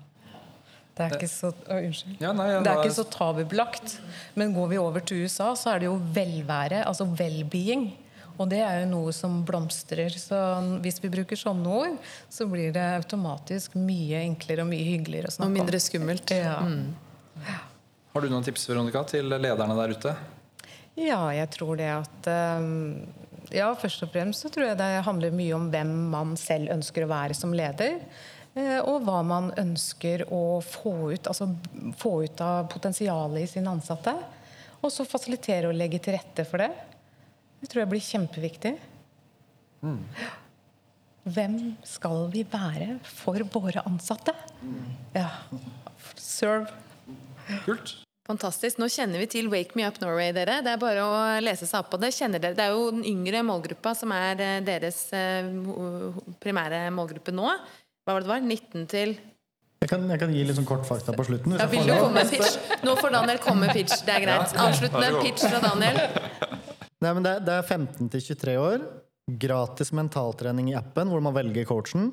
Det 1.00 1.06
er 1.08 1.16
ikke 1.16 1.32
så 1.32 1.50
å, 1.54 1.80
Unnskyld. 1.80 2.20
Ja, 2.20 2.34
nei, 2.36 2.50
ja, 2.52 2.60
det 2.66 2.72
er 2.74 2.82
ikke 2.84 2.98
så 3.00 3.06
tabubelagt. 3.14 3.96
Men 4.36 4.52
går 4.56 4.70
vi 4.74 4.80
over 4.82 5.04
til 5.08 5.24
USA, 5.24 5.54
så 5.56 5.74
er 5.74 5.84
det 5.84 5.88
jo 5.90 5.96
velvære, 6.16 6.84
altså 6.90 7.08
well-being. 7.08 7.90
Og 8.40 8.48
det 8.52 8.60
er 8.64 8.82
jo 8.86 8.90
noe 8.94 9.12
som 9.16 9.42
blomstrer. 9.48 10.14
Så 10.16 10.38
hvis 10.84 11.00
vi 11.04 11.10
bruker 11.12 11.40
sånne 11.40 11.72
ord, 11.76 11.98
så 12.32 12.48
blir 12.48 12.72
det 12.76 12.84
automatisk 13.02 13.76
mye 13.80 14.22
enklere 14.24 14.64
og 14.64 14.70
mye 14.72 14.86
hyggeligere 14.94 15.28
å 15.28 15.34
Og 15.34 15.38
snakke 15.38 15.50
om. 15.52 15.58
mindre 15.60 15.82
skummelt. 15.84 16.32
Ja. 16.36 16.60
Har 18.14 18.24
du 18.26 18.30
noen 18.32 18.46
tips 18.48 18.68
Veronica, 18.70 19.04
til 19.08 19.28
lederne 19.32 19.76
der 19.80 19.96
ute? 19.96 20.16
Ja, 21.00 21.22
jeg 21.36 21.50
tror 21.56 21.78
det 21.80 21.90
at 21.94 22.30
um, 22.60 23.06
Ja, 23.56 23.70
først 23.80 24.04
og 24.04 24.12
fremst 24.14 24.44
så 24.44 24.52
tror 24.54 24.68
jeg 24.68 24.80
det 24.80 24.90
handler 25.06 25.32
mye 25.36 25.56
om 25.56 25.70
hvem 25.74 25.94
man 26.12 26.36
selv 26.40 26.72
ønsker 26.76 27.06
å 27.06 27.12
være 27.12 27.38
som 27.38 27.54
leder. 27.56 28.00
Eh, 28.56 28.80
Og 28.80 29.04
hva 29.06 29.22
man 29.26 29.52
ønsker 29.60 30.26
å 30.34 30.60
få 30.66 31.14
ut, 31.14 31.28
altså 31.28 31.50
få 32.00 32.14
ut 32.26 32.42
av 32.46 32.70
potensialet 32.72 33.46
i 33.46 33.52
sine 33.52 33.74
ansatte. 33.74 34.16
Og 34.80 34.94
så 34.94 35.06
fasilitere 35.08 35.70
og 35.70 35.78
legge 35.78 36.00
til 36.04 36.16
rette 36.16 36.46
for 36.48 36.64
det. 36.64 36.72
Det 37.60 37.68
tror 37.70 37.84
jeg 37.84 37.92
blir 37.92 38.06
kjempeviktig. 38.06 38.76
Hvem 41.30 41.58
skal 41.86 42.28
vi 42.34 42.46
være 42.48 42.94
for 43.04 43.44
våre 43.52 43.84
ansatte? 43.88 44.34
Ja. 45.16 45.28
Serve. 46.16 46.72
Kult. 47.66 47.98
Fantastisk. 48.30 48.78
Nå 48.78 48.86
kjenner 48.94 49.24
vi 49.24 49.26
til 49.32 49.48
Wake 49.50 49.74
Me 49.74 49.88
Up 49.88 49.98
Norway, 50.04 50.30
dere. 50.36 50.60
Det 50.62 50.76
er 50.76 50.82
bare 50.82 51.02
å 51.02 51.14
lese 51.42 51.66
seg 51.66 51.82
opp 51.82 51.90
på 51.90 51.98
det. 51.98 52.12
Kjenner 52.14 52.42
dere. 52.42 52.54
Det 52.54 52.68
er 52.68 52.76
jo 52.76 52.92
den 52.94 53.08
yngre 53.10 53.42
målgruppa 53.48 53.96
som 53.98 54.14
er 54.14 54.44
eh, 54.46 54.60
deres 54.66 55.08
eh, 55.18 55.50
primære 56.44 56.84
målgruppe 56.94 57.34
nå. 57.34 57.48
Hva 58.10 58.16
var 58.16 58.24
det 58.24 58.26
det 58.26 58.34
var? 58.34 58.42
19 58.42 58.86
til 58.90 59.12
Jeg 59.84 59.90
kan, 59.92 60.06
jeg 60.10 60.20
kan 60.20 60.32
gi 60.34 60.44
litt 60.48 60.58
sånn 60.58 60.66
kort 60.66 60.88
fakta 60.88 61.14
på 61.14 61.26
slutten. 61.28 61.54
hvis 61.54 61.62
ja, 61.62 61.68
jeg 61.70 61.76
Vil 61.76 61.92
du 61.92 62.00
komme 62.02 62.24
med 62.24 62.32
pitch? 62.34 62.56
Nå 62.82 62.96
får 62.98 63.14
Daniel 63.14 63.42
komme 63.44 63.68
med 63.68 63.76
pitch. 63.78 64.00
Det 64.08 64.16
er 64.16 64.24
greit. 64.26 64.56
Avsluttende 64.64 65.22
pitch 65.22 65.44
fra 65.46 65.60
Daniel. 65.62 66.00
Nei, 67.06 67.12
men 67.14 67.22
det, 67.22 67.36
er- 67.38 67.46
det 67.46 67.54
er 67.54 67.68
15 67.78 68.10
til 68.10 68.24
23 68.32 68.56
år. 68.58 68.88
Gratis 69.46 69.94
mentaltrening 69.94 70.72
i 70.72 70.76
appen 70.80 71.14
hvor 71.14 71.22
man 71.22 71.38
velger 71.38 71.70
coachen. 71.70 72.10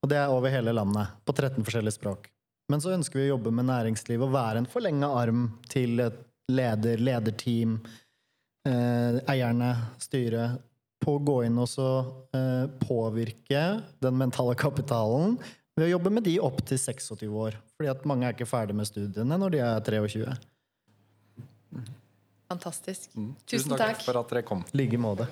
Og 0.00 0.12
det 0.14 0.20
er 0.22 0.30
over 0.30 0.54
hele 0.54 0.72
landet, 0.72 1.18
på 1.26 1.34
13 1.34 1.66
forskjellige 1.66 1.98
språk. 1.98 2.30
Men 2.70 2.80
så 2.80 2.94
ønsker 2.94 3.18
vi 3.18 3.26
å 3.26 3.34
jobbe 3.34 3.50
med 3.50 3.66
næringslivet 3.66 4.22
og 4.30 4.32
være 4.38 4.62
en 4.62 4.70
forlenga 4.70 5.10
arm 5.18 5.48
til 5.68 5.98
et 6.06 6.22
leder, 6.54 7.02
lederteam, 7.02 7.74
eh, 8.70 9.18
eierne, 9.34 9.74
styret, 9.98 10.62
på 11.00 11.16
å 11.16 11.22
gå 11.24 11.38
inn 11.46 11.56
og 11.60 11.68
så 11.70 11.88
eh, 12.36 12.66
påvirke 12.82 13.64
den 14.04 14.18
mentale 14.20 14.54
kapitalen 14.58 15.38
ved 15.78 15.86
å 15.88 15.92
jobbe 15.94 16.12
med 16.12 16.26
de 16.28 16.36
opp 16.44 16.60
til 16.68 16.80
26 16.80 17.28
år. 17.30 17.56
Fordi 17.78 17.92
at 17.92 18.06
mange 18.08 18.28
er 18.28 18.36
ikke 18.36 18.48
ferdig 18.48 18.76
med 18.76 18.88
studiene 18.88 19.38
når 19.40 19.54
de 19.56 19.62
er 19.64 19.84
23. 19.86 20.36
Fantastisk. 22.50 23.12
Mm. 23.14 23.32
Tusen 23.48 23.76
takk. 23.78 24.02
for 24.02 24.18
at 24.20 24.32
dere 24.32 24.42
kom. 24.46 24.64
I 24.74 24.82
like 24.82 24.98
måte. 25.00 25.28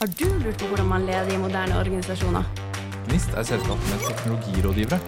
Har 0.00 0.08
du 0.16 0.26
lurt 0.42 0.58
på 0.58 0.66
hvordan 0.66 0.88
man 0.88 1.06
leder 1.06 1.32
i 1.34 1.38
moderne 1.40 1.78
organisasjoner? 1.78 2.44
Gnist 3.06 3.36
er 3.36 3.46
selskapet 3.52 3.90
med 3.92 4.06
teknologirådgivere. 4.08 5.00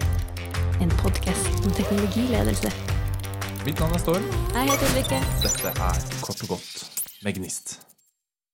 En 0.85 0.97
podkast 1.01 1.65
om 1.65 1.71
teknologiledelse. 1.73 2.92
Mitt 3.65 3.79
navn 3.79 3.93
er 3.93 3.97
Storm. 3.97 4.23
Jeg 4.53 4.63
heter 4.71 4.89
Ulrikke. 4.89 5.19
Dette 5.43 5.67
er 5.67 5.95
Kort 6.21 6.43
og 6.43 6.47
godt 6.47 6.85
med 7.23 7.33
Gnist. 7.33 7.92